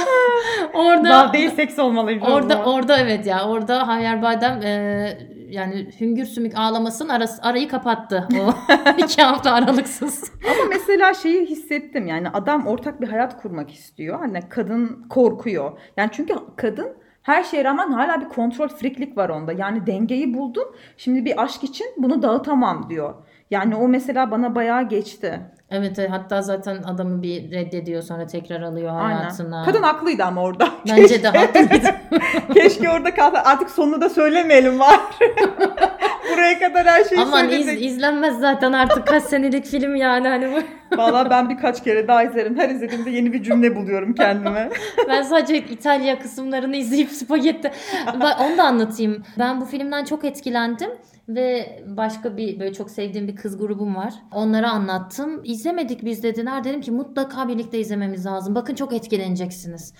orada 0.73 1.23
Love 1.25 1.33
değil 1.33 1.51
seks 1.55 1.79
olmalıydı. 1.79 2.25
orada 2.25 2.63
orada 2.65 2.97
evet 2.97 3.25
ya 3.27 3.45
orada 3.47 3.79
Javier 3.85 4.21
Bardem 4.21 4.61
e, 4.63 5.17
yani 5.51 5.87
hüngür 5.99 6.25
sümük 6.25 6.57
ağlamasın 6.57 7.09
arası, 7.09 7.41
arayı 7.41 7.67
kapattı 7.67 8.27
o 8.39 8.53
iki 8.97 9.21
hafta 9.21 9.51
aralıksız. 9.51 10.31
Ama 10.45 10.69
mesela 10.69 11.13
şeyi 11.13 11.45
hissettim 11.45 12.07
yani 12.07 12.29
adam 12.29 12.67
ortak 12.67 13.01
bir 13.01 13.07
hayat 13.07 13.41
kurmak 13.41 13.71
istiyor. 13.71 14.19
Hani 14.19 14.39
kadın 14.49 15.05
korkuyor. 15.09 15.79
Yani 15.97 16.09
çünkü 16.13 16.33
kadın 16.57 17.01
her 17.23 17.43
şeye 17.43 17.63
rağmen 17.63 17.91
hala 17.91 18.21
bir 18.21 18.29
kontrol 18.29 18.67
friklik 18.67 19.17
var 19.17 19.29
onda. 19.29 19.53
Yani 19.53 19.87
dengeyi 19.87 20.33
buldum. 20.33 20.75
Şimdi 20.97 21.25
bir 21.25 21.43
aşk 21.43 21.63
için 21.63 21.87
bunu 21.97 22.21
dağıtamam 22.21 22.89
diyor. 22.89 23.13
Yani 23.51 23.75
o 23.75 23.87
mesela 23.87 24.31
bana 24.31 24.55
bayağı 24.55 24.89
geçti. 24.89 25.41
Evet 25.71 25.97
hatta 26.09 26.41
zaten 26.41 26.83
adamı 26.83 27.21
bir 27.21 27.51
reddediyor 27.51 28.01
sonra 28.01 28.27
tekrar 28.27 28.61
alıyor 28.61 28.91
hayatına. 28.91 29.55
Aynen. 29.55 29.65
Kadın 29.65 29.83
haklıydı 29.83 30.23
ama 30.23 30.41
orada. 30.41 30.69
Bence 30.89 31.23
de 31.23 31.27
haklıydı. 31.27 31.95
Keşke 32.53 32.89
orada 32.89 33.13
kalsa. 33.13 33.41
Artık 33.45 33.69
sonunu 33.69 34.01
da 34.01 34.09
söylemeyelim 34.09 34.79
var. 34.79 34.99
Buraya 36.33 36.59
kadar 36.59 36.85
her 36.87 37.03
şeyi 37.03 37.21
Aman 37.21 37.49
iz, 37.49 37.65
söyledik. 37.65 37.85
izlenmez 37.85 38.39
zaten 38.39 38.73
artık 38.73 39.07
kaç 39.07 39.23
senelik 39.23 39.65
film 39.65 39.95
yani 39.95 40.27
hani 40.27 40.47
bu. 40.51 40.61
Valla 40.97 41.29
ben 41.29 41.49
birkaç 41.49 41.83
kere 41.83 42.07
daha 42.07 42.23
izlerim. 42.23 42.57
Her 42.57 42.69
izlediğimde 42.69 43.09
yeni 43.09 43.33
bir 43.33 43.43
cümle 43.43 43.75
buluyorum 43.75 44.13
kendime. 44.13 44.69
Ben 45.07 45.21
sadece 45.21 45.57
İtalya 45.57 46.19
kısımlarını 46.19 46.75
izleyip 46.75 47.09
spagetti. 47.09 47.71
Bak 48.19 48.37
onu 48.41 48.57
da 48.57 48.63
anlatayım. 48.63 49.23
Ben 49.39 49.61
bu 49.61 49.65
filmden 49.65 50.05
çok 50.05 50.25
etkilendim 50.25 50.89
ve 51.35 51.81
başka 51.87 52.37
bir 52.37 52.59
böyle 52.59 52.73
çok 52.73 52.91
sevdiğim 52.91 53.27
bir 53.27 53.35
kız 53.35 53.57
grubum 53.57 53.95
var. 53.95 54.13
Onlara 54.31 54.71
anlattım. 54.71 55.41
İzlemedik 55.43 56.05
biz 56.05 56.23
dediler. 56.23 56.63
Dedim 56.63 56.81
ki 56.81 56.91
mutlaka 56.91 57.47
birlikte 57.47 57.79
izlememiz 57.79 58.25
lazım. 58.25 58.55
Bakın 58.55 58.75
çok 58.75 58.93
etkileneceksiniz. 58.93 59.93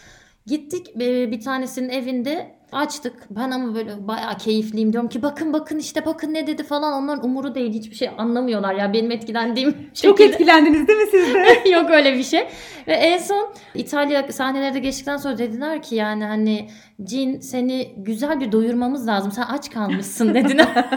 Gittik 0.47 0.99
bir 0.99 1.41
tanesinin 1.41 1.89
evinde 1.89 2.55
açtık. 2.71 3.13
Ben 3.29 3.51
ama 3.51 3.75
böyle 3.75 4.07
bayağı 4.07 4.37
keyifliyim 4.37 4.93
diyorum 4.93 5.09
ki 5.09 5.21
bakın 5.21 5.53
bakın 5.53 5.79
işte 5.79 6.05
bakın 6.05 6.33
ne 6.33 6.47
dedi 6.47 6.63
falan. 6.63 7.03
Onların 7.03 7.25
umuru 7.25 7.55
değil 7.55 7.73
hiçbir 7.73 7.95
şey 7.95 8.09
anlamıyorlar 8.17 8.75
ya 8.75 8.93
benim 8.93 9.11
etkilendiğim 9.11 9.71
Çok 9.93 10.17
şekilde. 10.17 10.23
etkilendiniz 10.23 10.87
değil 10.87 10.99
mi 10.99 11.07
siz 11.11 11.33
de? 11.33 11.69
Yok 11.69 11.89
öyle 11.91 12.13
bir 12.17 12.23
şey. 12.23 12.47
Ve 12.87 12.93
en 12.93 13.17
son 13.17 13.53
İtalya 13.75 14.31
sahneleri 14.31 14.73
de 14.73 14.79
geçtikten 14.79 15.17
sonra 15.17 15.37
dediler 15.37 15.81
ki 15.81 15.95
yani 15.95 16.23
hani 16.25 16.69
Cin 17.03 17.39
seni 17.39 17.93
güzel 17.97 18.39
bir 18.39 18.51
doyurmamız 18.51 19.07
lazım. 19.07 19.31
Sen 19.31 19.43
aç 19.43 19.69
kalmışsın 19.71 20.33
dediler. 20.33 20.67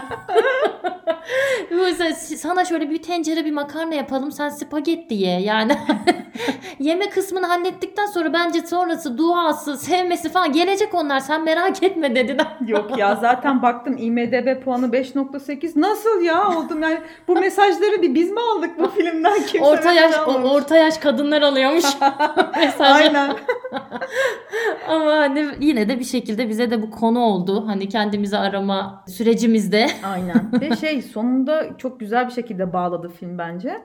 Böyle 1.71 2.13
sana 2.15 2.65
şöyle 2.65 2.89
bir 2.89 3.01
tencere 3.01 3.45
bir 3.45 3.51
makarna 3.51 3.95
yapalım 3.95 4.31
sen 4.31 4.49
spagetti 4.49 5.13
ye 5.13 5.41
yani 5.41 5.77
yeme 6.79 7.09
kısmını 7.09 7.45
hallettikten 7.45 8.05
sonra 8.05 8.33
bence 8.33 8.61
sonrası 8.67 9.17
duası 9.17 9.77
sevmesi 9.77 10.29
falan 10.29 10.51
gelecek 10.51 10.93
onlar 10.93 11.19
sen 11.19 11.43
merak 11.43 11.83
etme 11.83 12.15
dediler. 12.15 12.47
Yok 12.67 12.97
ya 12.97 13.15
zaten 13.15 13.61
baktım 13.61 13.97
IMDB 13.97 14.63
puanı 14.63 14.85
5.8 14.85 15.81
nasıl 15.81 16.21
ya 16.21 16.49
oldum 16.49 16.81
yani 16.81 16.97
bu 17.27 17.35
mesajları 17.35 18.01
bir 18.01 18.15
biz 18.15 18.31
mi 18.31 18.39
aldık 18.41 18.79
bu 18.79 18.87
filmden 18.87 19.41
kimse 19.45 19.67
orta 19.67 19.93
yaş 19.93 20.13
almamış. 20.15 20.51
orta 20.51 20.77
yaş 20.77 20.97
kadınlar 20.97 21.41
alıyormuş 21.41 21.85
mesajı. 22.57 22.93
Aynen. 22.93 23.31
Ama 24.87 25.11
hani 25.11 25.45
yine 25.59 25.89
de 25.89 25.99
bir 25.99 26.03
şekilde 26.03 26.49
bize 26.49 26.71
de 26.71 26.81
bu 26.81 26.91
konu 26.91 27.19
oldu. 27.19 27.67
Hani 27.67 27.89
kendimizi 27.89 28.37
arama 28.37 29.03
sürecimizde. 29.07 29.87
Aynen. 30.03 30.61
Ve 30.61 30.75
şey 30.75 31.01
sonunda 31.01 31.77
çok 31.77 31.99
güzel 31.99 32.27
bir 32.27 32.33
şekilde 32.33 32.73
bağladı 32.73 33.09
film 33.09 33.37
bence. 33.37 33.81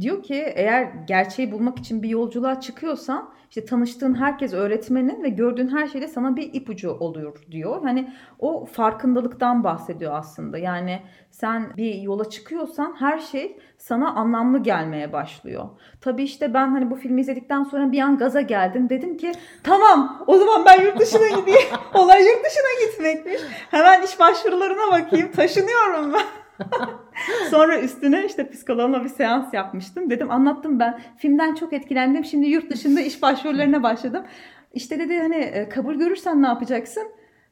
Diyor 0.00 0.22
ki 0.22 0.44
eğer 0.54 0.92
gerçeği 1.06 1.52
bulmak 1.52 1.78
için 1.78 2.02
bir 2.02 2.08
yolculuğa 2.08 2.60
çıkıyorsan 2.60 3.30
işte 3.54 3.64
tanıştığın 3.64 4.14
herkes 4.14 4.52
öğretmenin 4.52 5.22
ve 5.22 5.28
gördüğün 5.28 5.68
her 5.68 5.86
şeyde 5.86 6.08
sana 6.08 6.36
bir 6.36 6.54
ipucu 6.54 6.90
oluyor 6.90 7.38
diyor. 7.50 7.82
Hani 7.82 8.12
o 8.38 8.64
farkındalıktan 8.64 9.64
bahsediyor 9.64 10.12
aslında. 10.14 10.58
Yani 10.58 11.02
sen 11.30 11.76
bir 11.76 11.94
yola 11.94 12.30
çıkıyorsan 12.30 12.96
her 12.98 13.18
şey 13.18 13.58
sana 13.78 14.14
anlamlı 14.14 14.58
gelmeye 14.58 15.12
başlıyor. 15.12 15.64
Tabii 16.00 16.22
işte 16.22 16.54
ben 16.54 16.68
hani 16.68 16.90
bu 16.90 16.96
filmi 16.96 17.20
izledikten 17.20 17.64
sonra 17.64 17.92
bir 17.92 18.00
an 18.00 18.18
gaza 18.18 18.40
geldim. 18.40 18.88
Dedim 18.88 19.16
ki 19.16 19.32
tamam 19.62 20.24
o 20.26 20.36
zaman 20.36 20.64
ben 20.64 20.82
yurt 20.82 21.00
dışına 21.00 21.28
gideyim. 21.28 21.68
Olay 21.94 22.22
yurt 22.22 22.44
dışına 22.44 22.86
gitmekmiş. 22.86 23.40
Hemen 23.70 24.02
iş 24.02 24.20
başvurularına 24.20 24.92
bakayım. 24.92 25.32
Taşınıyorum 25.32 26.12
ben. 26.12 26.43
Sonra 27.50 27.80
üstüne 27.80 28.24
işte 28.26 28.50
psikoloğumla 28.50 29.04
bir 29.04 29.08
seans 29.08 29.54
yapmıştım. 29.54 30.10
Dedim 30.10 30.30
anlattım 30.30 30.78
ben. 30.78 31.00
Filmden 31.16 31.54
çok 31.54 31.72
etkilendim. 31.72 32.24
Şimdi 32.24 32.46
yurt 32.46 32.70
dışında 32.70 33.00
iş 33.00 33.22
başvurularına 33.22 33.82
başladım. 33.82 34.24
İşte 34.72 34.98
dedi 34.98 35.18
hani 35.18 35.36
e, 35.36 35.68
kabul 35.68 35.94
görürsen 35.94 36.42
ne 36.42 36.46
yapacaksın? 36.46 37.08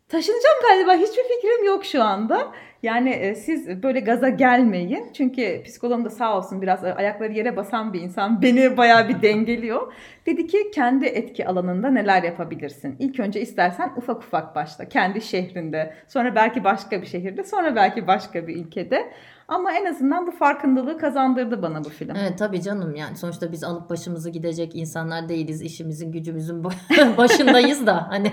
Taşınacağım 0.08 0.56
galiba. 0.62 0.94
Hiçbir 0.94 1.22
fikrim 1.22 1.64
yok 1.66 1.84
şu 1.84 2.02
anda. 2.02 2.52
Yani 2.82 3.10
e, 3.10 3.34
siz 3.34 3.82
böyle 3.82 4.00
gaza 4.00 4.28
gelmeyin. 4.28 5.12
Çünkü 5.12 5.62
psikologum 5.64 6.04
da 6.04 6.10
sağ 6.10 6.36
olsun 6.36 6.62
biraz 6.62 6.84
e, 6.84 6.94
ayakları 6.94 7.32
yere 7.32 7.56
basan 7.56 7.92
bir 7.92 8.00
insan. 8.00 8.42
Beni 8.42 8.76
bayağı 8.76 9.08
bir 9.08 9.22
dengeliyor. 9.22 9.92
Dedi 10.26 10.46
ki 10.46 10.70
kendi 10.74 11.06
etki 11.06 11.46
alanında 11.46 11.90
neler 11.90 12.22
yapabilirsin? 12.22 12.96
İlk 12.98 13.20
önce 13.20 13.40
istersen 13.40 13.92
ufak 13.96 14.22
ufak 14.22 14.54
başla. 14.54 14.88
Kendi 14.88 15.20
şehrinde. 15.20 15.94
Sonra 16.08 16.34
belki 16.34 16.64
başka 16.64 17.02
bir 17.02 17.06
şehirde. 17.06 17.44
Sonra 17.44 17.76
belki 17.76 18.06
başka 18.06 18.46
bir 18.46 18.56
ülkede. 18.56 19.12
Ama 19.48 19.72
en 19.72 19.84
azından 19.84 20.26
bu 20.26 20.30
farkındalığı 20.30 20.98
kazandırdı 20.98 21.62
bana 21.62 21.84
bu 21.84 21.88
film. 21.88 22.16
Evet 22.16 22.38
tabii 22.38 22.62
canım 22.62 22.94
yani 22.94 23.16
sonuçta 23.16 23.52
biz 23.52 23.64
alıp 23.64 23.90
başımızı 23.90 24.30
gidecek 24.30 24.74
insanlar 24.74 25.28
değiliz. 25.28 25.62
İşimizin 25.62 26.12
gücümüzün 26.12 26.64
başındayız 27.16 27.86
da 27.86 28.06
hani 28.10 28.32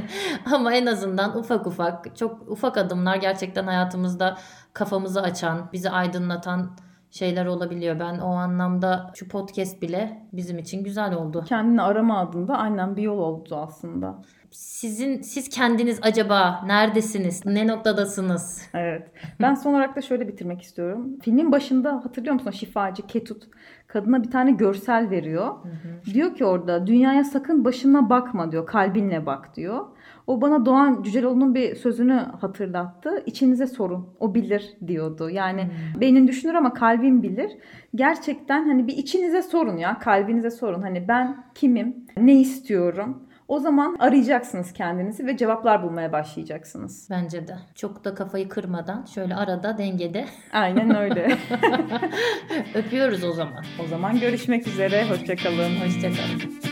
ama 0.52 0.74
en 0.74 0.86
azından 0.86 1.38
ufak 1.38 1.68
ufak 1.68 2.18
çok 2.18 2.50
ufak 2.50 2.78
adımlar 2.78 3.16
gerçekten 3.16 3.64
hayatımızda 3.64 4.38
kafamızı 4.74 5.22
açan, 5.22 5.70
bizi 5.74 5.90
aydınlatan 5.90 6.72
şeyler 7.12 7.46
olabiliyor. 7.46 8.00
Ben 8.00 8.20
o 8.20 8.28
anlamda 8.28 9.12
şu 9.16 9.28
podcast 9.28 9.82
bile 9.82 10.28
bizim 10.34 10.58
için 10.58 10.84
güzel 10.84 11.14
oldu. 11.14 11.44
Kendini 11.48 11.82
arama 11.82 12.20
adında 12.20 12.58
aynen 12.58 12.98
bir 12.98 13.02
yol 13.02 13.18
oldu 13.18 13.56
aslında. 13.56 14.22
Sizin 14.52 15.22
siz 15.22 15.50
kendiniz 15.50 16.00
acaba 16.02 16.62
neredesiniz? 16.66 17.46
Ne 17.46 17.68
noktadasınız? 17.68 18.62
Evet. 18.74 19.12
Ben 19.42 19.54
son 19.54 19.74
olarak 19.74 19.96
da 19.96 20.02
şöyle 20.02 20.28
bitirmek 20.28 20.62
istiyorum. 20.62 21.20
Filmin 21.22 21.52
başında 21.52 21.96
hatırlıyor 21.96 22.34
musun 22.34 22.52
şifacı 22.52 23.08
Ketut 23.08 23.44
kadına 23.90 24.24
bir 24.24 24.32
tane 24.32 24.52
görsel 24.52 25.10
veriyor. 25.10 25.54
Diyor 26.14 26.36
ki 26.36 26.46
orada 26.46 26.88
dünyaya 26.88 27.24
sakın 27.24 27.66
başına 27.66 28.10
bakma 28.10 28.52
diyor. 28.52 28.66
Kalbinle 28.66 29.26
bak 29.26 29.56
diyor. 29.56 29.86
O 30.28 30.42
bana 30.42 30.66
Doğan 30.66 31.04
Cüceloğlu'nun 31.04 31.56
bir 31.56 31.76
sözünü 31.76 32.14
hatırlattı. 32.14 33.24
İçinize 33.26 33.68
sorun. 33.68 34.08
O 34.20 34.36
bilir 34.36 34.78
diyordu. 34.88 35.30
Yani 35.30 35.72
beynin 36.02 36.28
düşünür 36.28 36.54
ama 36.54 36.74
kalbin 36.74 37.24
bilir. 37.24 37.52
Gerçekten 37.96 38.68
hani 38.68 38.88
bir 38.88 38.98
içinize 38.98 39.42
sorun 39.42 39.78
ya. 39.78 40.00
Kalbinize 40.00 40.52
sorun. 40.52 40.82
Hani 40.82 41.08
ben 41.08 41.44
kimim? 41.56 41.96
Ne 42.18 42.40
istiyorum? 42.40 43.24
O 43.50 43.60
zaman 43.60 43.96
arayacaksınız 44.00 44.74
kendinizi 44.74 45.26
ve 45.26 45.38
cevaplar 45.38 45.84
bulmaya 45.84 46.12
başlayacaksınız. 46.12 47.08
Bence 47.10 47.48
de. 47.48 47.56
Çok 47.76 48.06
da 48.06 48.16
kafayı 48.16 48.50
kırmadan 48.50 49.06
şöyle 49.06 49.36
arada 49.36 49.78
dengede 49.78 50.26
Aynen 50.54 50.96
öyle. 50.96 51.38
öpüyoruz 52.76 53.24
o 53.24 53.32
zaman. 53.34 53.64
o 53.84 53.88
zaman 53.88 54.20
görüşmek 54.20 54.68
üzere. 54.68 55.10
Hoşçakalın. 55.10 55.76
Hoşçakalın. 55.76 56.69